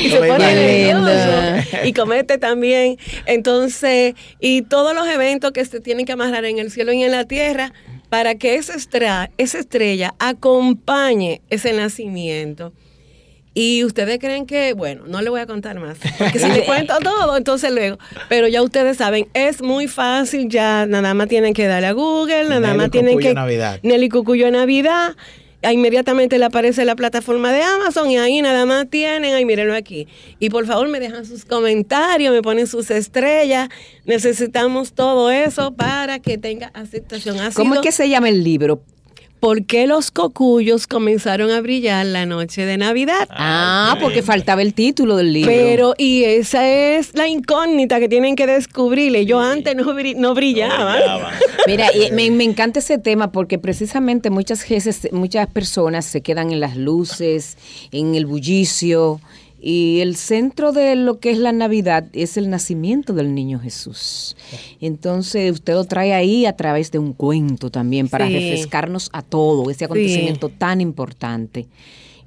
y 0.04 0.10
se 0.10 0.18
pone 0.18 0.54
nervioso 0.54 1.78
y 1.82 1.92
comete 1.94 2.36
también. 2.36 2.98
Entonces, 3.24 4.14
y 4.38 4.62
todos 4.62 4.94
los 4.94 5.08
eventos 5.08 5.52
que 5.52 5.64
se 5.64 5.80
tienen 5.80 6.04
que 6.04 6.12
amarrar 6.12 6.44
en 6.44 6.58
el 6.58 6.70
cielo 6.70 6.92
y 6.92 7.02
en 7.02 7.12
la 7.12 7.24
tierra 7.24 7.72
para 8.10 8.34
que 8.34 8.56
esa 8.56 8.74
estrella, 8.74 9.30
esa 9.38 9.58
estrella 9.58 10.14
acompañe 10.18 11.40
ese 11.48 11.72
nacimiento. 11.72 12.72
Y 13.58 13.84
ustedes 13.84 14.18
creen 14.18 14.44
que, 14.44 14.74
bueno, 14.74 15.04
no 15.06 15.22
le 15.22 15.30
voy 15.30 15.40
a 15.40 15.46
contar 15.46 15.80
más, 15.80 15.96
porque 16.18 16.38
si 16.38 16.46
le 16.52 16.66
cuento 16.66 16.92
todo, 17.02 17.38
entonces 17.38 17.72
luego, 17.72 17.96
pero 18.28 18.48
ya 18.48 18.60
ustedes 18.60 18.98
saben, 18.98 19.28
es 19.32 19.62
muy 19.62 19.88
fácil, 19.88 20.50
ya 20.50 20.84
nada 20.84 21.14
más 21.14 21.26
tienen 21.28 21.54
que 21.54 21.66
darle 21.66 21.86
a 21.86 21.92
Google, 21.92 22.50
nada 22.50 22.60
Nelly 22.60 22.76
más 22.76 22.90
tienen 22.90 23.12
Cucuyo 23.14 23.30
que... 23.30 23.34
Navidad. 23.34 23.80
Nelly 23.82 24.10
Cucuyo 24.10 24.50
Navidad, 24.50 25.16
inmediatamente 25.62 26.38
le 26.38 26.44
aparece 26.44 26.84
la 26.84 26.96
plataforma 26.96 27.50
de 27.50 27.62
Amazon 27.62 28.10
y 28.10 28.18
ahí 28.18 28.42
nada 28.42 28.66
más 28.66 28.90
tienen, 28.90 29.34
ahí 29.34 29.46
mírenlo 29.46 29.74
aquí. 29.74 30.06
Y 30.38 30.50
por 30.50 30.66
favor 30.66 30.88
me 30.88 31.00
dejan 31.00 31.24
sus 31.24 31.46
comentarios, 31.46 32.34
me 32.34 32.42
ponen 32.42 32.66
sus 32.66 32.90
estrellas, 32.90 33.70
necesitamos 34.04 34.92
todo 34.92 35.30
eso 35.30 35.72
para 35.72 36.18
que 36.18 36.36
tenga 36.36 36.70
aceptación. 36.74 37.40
Ha 37.40 37.50
¿Cómo 37.52 37.76
es 37.76 37.80
que 37.80 37.92
se 37.92 38.10
llama 38.10 38.28
el 38.28 38.44
libro? 38.44 38.82
¿Por 39.46 39.64
qué 39.64 39.86
los 39.86 40.10
cocuyos 40.10 40.88
comenzaron 40.88 41.52
a 41.52 41.60
brillar 41.60 42.04
la 42.04 42.26
noche 42.26 42.66
de 42.66 42.76
Navidad? 42.78 43.28
Ah, 43.30 43.94
qué 43.96 44.02
porque 44.02 44.22
faltaba 44.22 44.60
el 44.60 44.74
título 44.74 45.14
del 45.14 45.32
libro. 45.32 45.52
Pero, 45.52 45.94
y 45.96 46.24
esa 46.24 46.68
es 46.68 47.14
la 47.14 47.28
incógnita 47.28 48.00
que 48.00 48.08
tienen 48.08 48.34
que 48.34 48.44
descubrirle. 48.48 49.24
Yo 49.24 49.38
antes 49.38 49.76
no, 49.76 49.84
bri- 49.94 50.16
no 50.16 50.34
brillaba. 50.34 50.96
Brillaba. 50.96 51.30
Mira, 51.68 51.86
y 51.94 52.10
me, 52.10 52.28
me 52.32 52.42
encanta 52.42 52.80
ese 52.80 52.98
tema 52.98 53.30
porque 53.30 53.56
precisamente 53.60 54.30
muchas 54.30 54.68
veces, 54.68 55.06
muchas 55.12 55.46
personas 55.46 56.06
se 56.06 56.22
quedan 56.22 56.50
en 56.50 56.58
las 56.58 56.76
luces, 56.76 57.56
en 57.92 58.16
el 58.16 58.26
bullicio, 58.26 59.20
y 59.60 60.00
el 60.00 60.16
centro 60.16 60.72
de 60.72 60.96
lo 60.96 61.18
que 61.18 61.30
es 61.30 61.38
la 61.38 61.52
Navidad 61.52 62.06
es 62.12 62.36
el 62.36 62.50
nacimiento 62.50 63.12
del 63.12 63.34
niño 63.34 63.58
Jesús. 63.58 64.36
Entonces 64.80 65.52
usted 65.52 65.74
lo 65.74 65.84
trae 65.84 66.12
ahí 66.14 66.46
a 66.46 66.54
través 66.56 66.90
de 66.90 66.98
un 66.98 67.12
cuento 67.12 67.70
también 67.70 68.08
para 68.08 68.26
Sí. 68.28 68.34
refrescarnos 68.34 69.08
a 69.12 69.22
todo 69.22 69.70
ese 69.70 69.84
acontecimiento 69.86 70.48
tan 70.48 70.80
importante. 70.80 71.66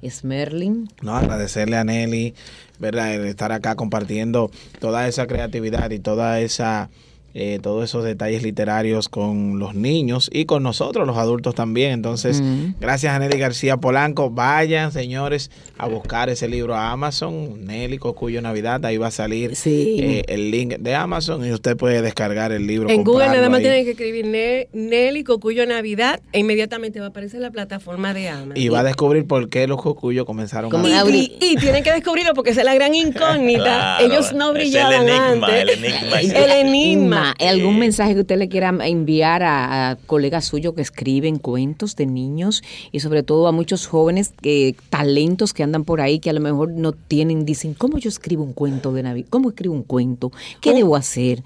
Es 0.02 0.24
Merlin. 0.24 0.88
No, 1.02 1.14
agradecerle 1.14 1.76
a 1.76 1.84
Nelly, 1.84 2.34
¿verdad? 2.78 3.14
El 3.14 3.26
estar 3.26 3.52
acá 3.52 3.74
compartiendo 3.74 4.50
toda 4.78 5.06
esa 5.06 5.26
creatividad 5.26 5.90
y 5.90 5.98
toda 5.98 6.40
esa, 6.40 6.88
eh, 7.34 7.58
todos 7.62 7.84
esos 7.84 8.04
detalles 8.04 8.42
literarios 8.42 9.08
con 9.08 9.58
los 9.58 9.74
niños 9.74 10.28
y 10.32 10.44
con 10.46 10.62
nosotros, 10.62 11.06
los 11.06 11.16
adultos 11.16 11.54
también. 11.54 11.92
Entonces, 11.92 12.40
Mm. 12.40 12.74
gracias 12.80 13.14
a 13.14 13.18
Nelly 13.18 13.38
García 13.38 13.76
Polanco. 13.76 14.30
Vayan, 14.30 14.92
señores, 14.92 15.50
a 15.78 15.86
buscar 15.86 16.28
ese 16.28 16.48
libro 16.48 16.74
a 16.74 16.90
Amazon, 16.90 17.64
Nelly 17.64 17.98
Cocuyo 17.98 18.42
Navidad. 18.42 18.84
Ahí 18.84 18.96
va 18.96 19.08
a 19.08 19.10
salir 19.12 19.54
Sí. 19.56 19.96
eh, 20.00 20.22
el 20.28 20.50
link 20.50 20.74
de 20.78 20.94
Amazon 20.94 21.44
y 21.46 21.52
usted 21.52 21.76
puede 21.76 22.02
descargar 22.02 22.52
el 22.52 22.66
libro. 22.66 22.88
En 22.90 23.04
Google 23.04 23.28
nada 23.28 23.48
más 23.48 23.58
ahí. 23.58 23.64
tienen 23.64 23.84
que 23.84 23.90
escribir 23.92 24.26
Ne- 24.26 24.68
Nelly 24.72 25.24
Cocuyo 25.24 25.66
Navidad 25.66 26.20
e 26.32 26.40
inmediatamente 26.40 26.98
va 27.00 27.06
a 27.06 27.08
aparecer 27.10 27.40
la 27.40 27.50
plataforma 27.50 28.12
de 28.14 28.28
Amazon. 28.28 28.56
Y 28.56 28.68
va 28.68 28.80
a 28.80 28.84
descubrir 28.84 29.26
por 29.26 29.48
qué 29.48 29.66
los 29.66 29.80
Cocuyos 29.80 30.24
comenzaron 30.26 30.70
Como 30.70 30.86
a... 30.86 31.08
Y, 31.10 31.36
y- 31.40 31.52
y 31.52 31.56
tienen 31.56 31.82
que 31.82 31.92
descubrirlo 31.92 32.34
porque 32.34 32.50
esa 32.50 32.60
es 32.60 32.66
la 32.66 32.74
gran 32.74 32.94
incógnita. 32.94 33.62
Claro, 33.62 34.04
Ellos 34.06 34.32
no 34.32 34.50
es 34.50 34.56
el 34.56 34.62
brillaban 34.62 35.08
enigma, 35.08 35.46
antes. 35.46 35.62
el 35.62 35.68
enigma. 35.70 36.20
El 36.20 36.50
enigma. 36.66 37.19
¿Algún 37.38 37.78
mensaje 37.78 38.14
que 38.14 38.20
usted 38.20 38.36
le 38.38 38.48
quiera 38.48 38.68
enviar 38.84 39.42
a, 39.42 39.90
a 39.90 39.96
colegas 39.96 40.44
suyos 40.46 40.74
que 40.74 40.82
escriben 40.82 41.38
cuentos 41.38 41.96
de 41.96 42.06
niños 42.06 42.62
y 42.92 43.00
sobre 43.00 43.22
todo 43.22 43.46
a 43.48 43.52
muchos 43.52 43.86
jóvenes 43.86 44.32
que 44.42 44.74
talentos 44.90 45.52
que 45.52 45.62
andan 45.62 45.84
por 45.84 46.00
ahí 46.00 46.18
que 46.18 46.30
a 46.30 46.32
lo 46.32 46.40
mejor 46.40 46.70
no 46.70 46.92
tienen, 46.92 47.44
dicen, 47.44 47.74
¿cómo 47.74 47.98
yo 47.98 48.08
escribo 48.08 48.42
un 48.44 48.52
cuento 48.52 48.92
de 48.92 49.02
Navidad? 49.02 49.26
¿Cómo 49.30 49.50
escribo 49.50 49.74
un 49.74 49.82
cuento? 49.82 50.30
¿Qué 50.60 50.70
Un- 50.70 50.76
debo 50.76 50.96
hacer? 50.96 51.42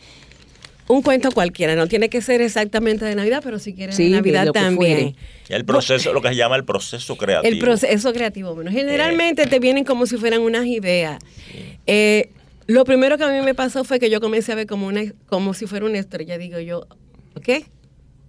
Un 0.86 1.00
cuento 1.00 1.30
cualquiera, 1.32 1.74
no 1.76 1.86
tiene 1.86 2.10
que 2.10 2.20
ser 2.20 2.42
exactamente 2.42 3.06
de 3.06 3.14
Navidad, 3.14 3.40
pero 3.42 3.58
si 3.58 3.72
quieres 3.72 3.96
Sí, 3.96 4.04
de 4.04 4.10
Navidad 4.10 4.48
también. 4.52 4.76
fuere. 4.76 5.14
El 5.48 5.64
proceso, 5.64 6.12
lo 6.12 6.20
que 6.20 6.28
se 6.28 6.36
llama 6.36 6.56
el 6.56 6.64
proceso 6.66 7.16
creativo. 7.16 7.50
El 7.54 7.58
proceso 7.58 8.12
creativo. 8.12 8.54
Bueno, 8.54 8.70
generalmente 8.70 9.46
te 9.46 9.58
vienen 9.60 9.84
como 9.84 10.04
si 10.04 10.18
fueran 10.18 10.42
unas 10.42 10.66
ideas. 10.66 11.18
Eh, 11.86 12.28
lo 12.66 12.84
primero 12.84 13.16
que 13.18 13.24
a 13.24 13.28
mí 13.28 13.40
me 13.44 13.54
pasó 13.54 13.84
fue 13.84 13.98
que 13.98 14.10
yo 14.10 14.20
comencé 14.20 14.52
a 14.52 14.54
ver 14.54 14.66
como 14.66 14.86
una, 14.86 15.02
como 15.26 15.54
si 15.54 15.66
fuera 15.66 15.86
una 15.86 15.98
estrella. 15.98 16.38
Digo 16.38 16.58
yo, 16.60 16.86
¿ok? 17.36 17.64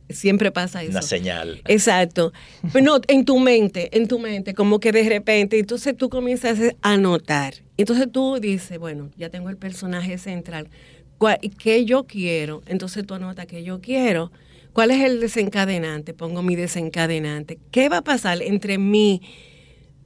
Siempre 0.09 0.51
pasa 0.51 0.83
eso. 0.83 0.91
Una 0.91 1.01
señal. 1.01 1.61
Exacto. 1.65 2.31
Pero 2.71 2.85
no, 2.85 3.01
en 3.07 3.25
tu 3.25 3.39
mente, 3.39 3.89
en 3.97 4.07
tu 4.07 4.19
mente, 4.19 4.53
como 4.53 4.79
que 4.79 4.91
de 4.91 5.07
repente, 5.09 5.57
entonces 5.57 5.97
tú 5.97 6.09
comienzas 6.09 6.59
a 6.81 6.97
notar. 6.97 7.55
Entonces 7.77 8.11
tú 8.11 8.37
dices, 8.39 8.77
bueno, 8.77 9.09
ya 9.17 9.29
tengo 9.29 9.49
el 9.49 9.57
personaje 9.57 10.17
central. 10.19 10.69
¿Cuál- 11.17 11.39
¿Qué 11.57 11.85
yo 11.85 12.03
quiero? 12.03 12.61
Entonces 12.67 13.05
tú 13.07 13.15
anotas 13.15 13.47
qué 13.47 13.63
yo 13.63 13.81
quiero. 13.81 14.31
¿Cuál 14.73 14.91
es 14.91 15.01
el 15.01 15.21
desencadenante? 15.21 16.13
Pongo 16.13 16.43
mi 16.43 16.55
desencadenante. 16.55 17.57
¿Qué 17.71 17.89
va 17.89 17.97
a 17.97 18.03
pasar 18.03 18.41
entre 18.43 18.77
mí, 18.77 19.21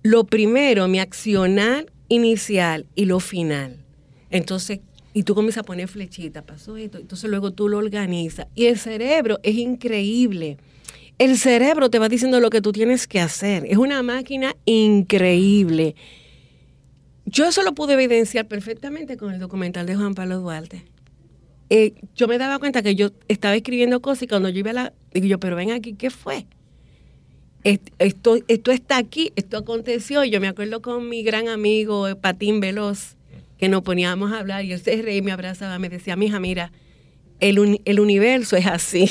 lo 0.03 0.23
primero, 0.25 0.87
mi 0.87 0.99
accionar 0.99 1.87
inicial 2.07 2.85
y 2.95 3.05
lo 3.05 3.19
final? 3.19 3.78
Entonces, 4.31 4.79
y 5.13 5.23
tú 5.23 5.33
comienzas 5.35 5.61
a 5.61 5.65
poner 5.65 5.87
flechita, 5.87 6.41
pasó 6.43 6.77
esto, 6.77 6.97
entonces 6.99 7.29
luego 7.29 7.51
tú 7.51 7.67
lo 7.67 7.77
organizas. 7.77 8.47
Y 8.55 8.65
el 8.65 8.77
cerebro 8.77 9.39
es 9.43 9.55
increíble. 9.55 10.57
El 11.17 11.37
cerebro 11.37 11.89
te 11.89 11.99
va 11.99 12.07
diciendo 12.07 12.39
lo 12.39 12.49
que 12.49 12.61
tú 12.61 12.71
tienes 12.71 13.07
que 13.07 13.19
hacer. 13.19 13.65
Es 13.67 13.77
una 13.77 14.01
máquina 14.03 14.55
increíble. 14.65 15.95
Yo 17.25 17.45
eso 17.47 17.61
lo 17.63 17.73
pude 17.73 17.93
evidenciar 17.93 18.47
perfectamente 18.47 19.17
con 19.17 19.33
el 19.33 19.39
documental 19.39 19.85
de 19.85 19.95
Juan 19.95 20.15
Pablo 20.15 20.39
Duarte. 20.39 20.85
Eh, 21.69 21.93
yo 22.15 22.27
me 22.27 22.37
daba 22.37 22.57
cuenta 22.57 22.81
que 22.81 22.95
yo 22.95 23.11
estaba 23.27 23.55
escribiendo 23.55 24.01
cosas 24.01 24.23
y 24.23 24.27
cuando 24.27 24.49
yo 24.49 24.59
iba 24.59 24.71
a 24.71 24.73
la... 24.73 24.93
Digo 25.13 25.27
yo, 25.27 25.39
pero 25.39 25.55
ven 25.55 25.71
aquí, 25.71 25.93
¿qué 25.93 26.09
fue? 26.09 26.47
Est- 27.63 27.89
Esto, 27.99 28.37
esto 28.47 28.71
está 28.71 28.97
aquí, 28.97 29.31
esto 29.35 29.57
aconteció. 29.57 30.23
Yo 30.23 30.39
me 30.39 30.47
acuerdo 30.47 30.81
con 30.81 31.09
mi 31.09 31.21
gran 31.21 31.47
amigo 31.49 32.07
eh, 32.07 32.15
Patín 32.15 32.59
Veloz, 32.59 33.17
que 33.59 33.69
nos 33.69 33.81
poníamos 33.83 34.31
a 34.31 34.39
hablar 34.39 34.63
y 34.65 34.71
él 34.73 34.79
se 34.79 35.01
reía 35.01 35.17
y 35.17 35.21
me 35.21 35.31
abrazaba, 35.31 35.77
me 35.79 35.89
decía, 35.89 36.15
mija, 36.15 36.39
mira, 36.39 36.71
el, 37.39 37.59
uni- 37.59 37.81
el 37.85 37.99
universo 37.99 38.55
es 38.55 38.65
así. 38.67 39.09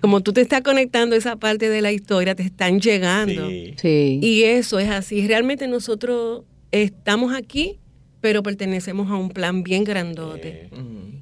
Como 0.00 0.22
tú 0.22 0.32
te 0.32 0.40
estás 0.40 0.62
conectando 0.62 1.14
a 1.14 1.18
esa 1.18 1.36
parte 1.36 1.68
de 1.68 1.82
la 1.82 1.92
historia, 1.92 2.34
te 2.34 2.42
están 2.42 2.80
llegando. 2.80 3.48
Sí. 3.50 3.74
Sí. 3.76 4.18
Y 4.22 4.42
eso 4.44 4.78
es 4.78 4.88
así. 4.88 5.26
Realmente 5.28 5.68
nosotros 5.68 6.44
estamos 6.72 7.34
aquí, 7.34 7.78
pero 8.22 8.42
pertenecemos 8.42 9.10
a 9.10 9.16
un 9.16 9.28
plan 9.28 9.62
bien 9.62 9.84
grandote. 9.84 10.70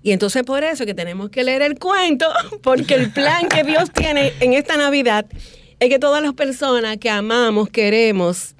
Y 0.04 0.12
entonces 0.12 0.44
por 0.44 0.62
eso 0.62 0.86
que 0.86 0.94
tenemos 0.94 1.30
que 1.30 1.42
leer 1.42 1.62
el 1.62 1.78
cuento, 1.80 2.26
porque 2.62 2.94
el 2.94 3.10
plan 3.10 3.48
que 3.48 3.64
Dios 3.64 3.90
tiene 3.90 4.32
en 4.38 4.52
esta 4.52 4.76
Navidad 4.76 5.26
es 5.80 5.88
que 5.88 5.98
todas 5.98 6.22
las 6.22 6.34
personas 6.34 6.96
que 6.98 7.10
amamos, 7.10 7.68
queremos 7.70 8.54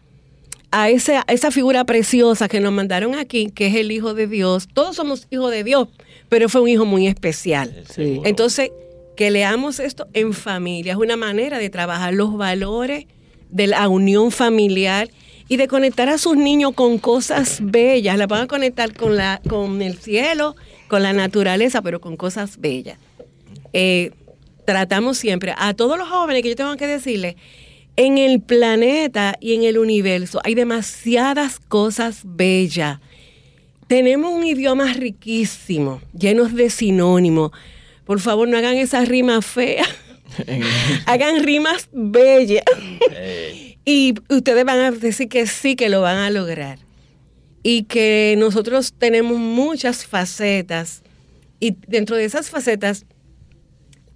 a 0.74 0.90
esa, 0.90 1.24
a 1.26 1.32
esa 1.32 1.52
figura 1.52 1.84
preciosa 1.84 2.48
que 2.48 2.58
nos 2.58 2.72
mandaron 2.72 3.14
aquí, 3.14 3.50
que 3.50 3.68
es 3.68 3.76
el 3.76 3.92
Hijo 3.92 4.12
de 4.12 4.26
Dios, 4.26 4.66
todos 4.74 4.96
somos 4.96 5.28
hijos 5.30 5.52
de 5.52 5.62
Dios, 5.62 5.88
pero 6.28 6.48
fue 6.48 6.62
un 6.62 6.68
hijo 6.68 6.84
muy 6.84 7.06
especial. 7.06 7.84
Sí. 7.88 8.20
Entonces, 8.24 8.70
que 9.16 9.30
leamos 9.30 9.78
esto 9.78 10.08
en 10.14 10.32
familia 10.32 10.92
es 10.92 10.98
una 10.98 11.16
manera 11.16 11.58
de 11.58 11.70
trabajar 11.70 12.12
los 12.12 12.36
valores 12.36 13.06
de 13.50 13.68
la 13.68 13.88
unión 13.88 14.32
familiar 14.32 15.08
y 15.46 15.58
de 15.58 15.68
conectar 15.68 16.08
a 16.08 16.18
sus 16.18 16.36
niños 16.36 16.72
con 16.74 16.98
cosas 16.98 17.58
bellas. 17.62 18.18
La 18.18 18.26
van 18.26 18.42
a 18.42 18.46
conectar 18.48 18.92
con, 18.94 19.16
la, 19.16 19.40
con 19.48 19.80
el 19.80 19.98
cielo, 19.98 20.56
con 20.88 21.04
la 21.04 21.12
naturaleza, 21.12 21.82
pero 21.82 22.00
con 22.00 22.16
cosas 22.16 22.58
bellas. 22.58 22.98
Eh, 23.72 24.10
tratamos 24.64 25.18
siempre 25.18 25.54
a 25.56 25.74
todos 25.74 25.96
los 25.98 26.08
jóvenes 26.08 26.42
que 26.42 26.48
yo 26.48 26.56
tengo 26.56 26.76
que 26.76 26.88
decirles, 26.88 27.36
en 27.96 28.18
el 28.18 28.40
planeta 28.40 29.36
y 29.40 29.54
en 29.54 29.62
el 29.62 29.78
universo 29.78 30.40
hay 30.44 30.54
demasiadas 30.54 31.60
cosas 31.60 32.22
bellas. 32.24 33.00
Tenemos 33.86 34.32
un 34.32 34.46
idioma 34.46 34.92
riquísimo, 34.94 36.00
llenos 36.18 36.54
de 36.54 36.70
sinónimos. 36.70 37.52
Por 38.04 38.20
favor, 38.20 38.48
no 38.48 38.56
hagan 38.56 38.76
esas 38.76 39.08
rimas 39.08 39.44
feas. 39.44 39.88
hagan 41.06 41.44
rimas 41.44 41.88
bellas. 41.92 42.64
Eh, 43.12 43.76
Y 43.84 44.14
ustedes 44.30 44.64
van 44.64 44.78
a 44.80 44.90
decir 44.90 45.28
que 45.28 45.46
sí, 45.46 45.76
que 45.76 45.88
lo 45.88 46.00
van 46.00 46.16
a 46.16 46.30
lograr. 46.30 46.78
Y 47.62 47.84
que 47.84 48.34
nosotros 48.38 48.94
tenemos 48.96 49.38
muchas 49.38 50.06
facetas. 50.06 51.02
Y 51.60 51.76
dentro 51.86 52.16
de 52.16 52.24
esas 52.24 52.50
facetas 52.50 53.06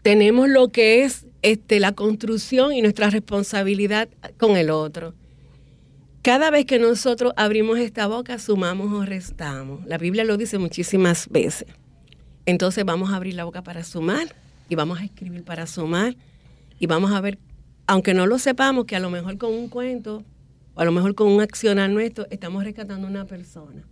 tenemos 0.02 0.48
lo 0.48 0.68
que 0.68 1.04
es 1.04 1.26
este, 1.42 1.80
la 1.80 1.92
construcción 1.92 2.72
y 2.72 2.82
nuestra 2.82 3.10
responsabilidad 3.10 4.08
con 4.38 4.56
el 4.56 4.70
otro. 4.70 5.14
Cada 6.22 6.50
vez 6.50 6.66
que 6.66 6.78
nosotros 6.78 7.32
abrimos 7.36 7.78
esta 7.78 8.06
boca, 8.06 8.38
sumamos 8.38 8.92
o 8.92 9.04
restamos. 9.04 9.86
La 9.86 9.98
Biblia 9.98 10.24
lo 10.24 10.36
dice 10.36 10.58
muchísimas 10.58 11.28
veces. 11.28 11.66
Entonces 12.44 12.84
vamos 12.84 13.10
a 13.10 13.16
abrir 13.16 13.34
la 13.34 13.44
boca 13.44 13.62
para 13.62 13.84
sumar 13.84 14.34
y 14.68 14.74
vamos 14.74 14.98
a 15.00 15.04
escribir 15.04 15.44
para 15.44 15.66
sumar 15.66 16.16
y 16.78 16.86
vamos 16.86 17.12
a 17.12 17.20
ver, 17.20 17.38
aunque 17.86 18.14
no 18.14 18.26
lo 18.26 18.38
sepamos, 18.38 18.84
que 18.84 18.96
a 18.96 19.00
lo 19.00 19.10
mejor 19.10 19.38
con 19.38 19.52
un 19.52 19.68
cuento 19.68 20.24
o 20.74 20.80
a 20.80 20.84
lo 20.84 20.92
mejor 20.92 21.14
con 21.14 21.28
un 21.28 21.40
accionar 21.40 21.90
nuestro 21.90 22.26
estamos 22.30 22.64
rescatando 22.64 23.06
a 23.06 23.10
una 23.10 23.24
persona. 23.24 23.84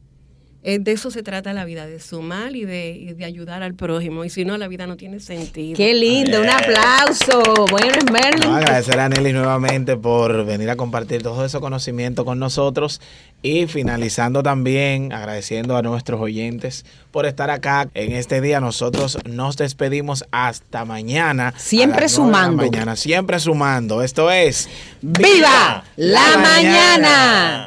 Eh, 0.62 0.78
de 0.80 0.92
eso 0.92 1.10
se 1.10 1.22
trata 1.22 1.52
la 1.52 1.64
vida, 1.64 1.86
de 1.86 2.00
sumar 2.00 2.56
y 2.56 2.64
de, 2.64 2.90
y 2.90 3.12
de 3.12 3.24
ayudar 3.24 3.62
al 3.62 3.74
prójimo. 3.74 4.24
Y 4.24 4.30
si 4.30 4.44
no, 4.44 4.58
la 4.58 4.66
vida 4.66 4.86
no 4.86 4.96
tiene 4.96 5.20
sentido. 5.20 5.76
Qué 5.76 5.94
lindo, 5.94 6.40
un 6.40 6.48
aplauso. 6.48 7.42
Bueno, 7.70 7.98
Merlin. 8.12 8.50
No, 8.50 8.56
agradecer 8.56 8.98
a 8.98 9.08
Nelly 9.08 9.32
nuevamente 9.32 9.96
por 9.96 10.44
venir 10.44 10.70
a 10.70 10.76
compartir 10.76 11.22
todo 11.22 11.44
ese 11.44 11.60
conocimiento 11.60 12.24
con 12.24 12.38
nosotros 12.38 13.00
y 13.42 13.66
finalizando 13.66 14.42
también 14.42 15.12
agradeciendo 15.12 15.76
a 15.76 15.82
nuestros 15.82 16.20
oyentes 16.20 16.84
por 17.12 17.26
estar 17.26 17.50
acá 17.50 17.88
en 17.94 18.12
este 18.12 18.40
día. 18.40 18.60
Nosotros 18.60 19.18
nos 19.24 19.56
despedimos 19.56 20.24
hasta 20.32 20.84
mañana. 20.84 21.54
Siempre 21.56 22.02
la 22.02 22.08
sumando. 22.08 22.62
mañana, 22.64 22.96
siempre 22.96 23.38
sumando. 23.38 24.02
Esto 24.02 24.30
es 24.30 24.68
¡Viva 25.00 25.84
la 25.96 26.38
mañana! 26.38 27.62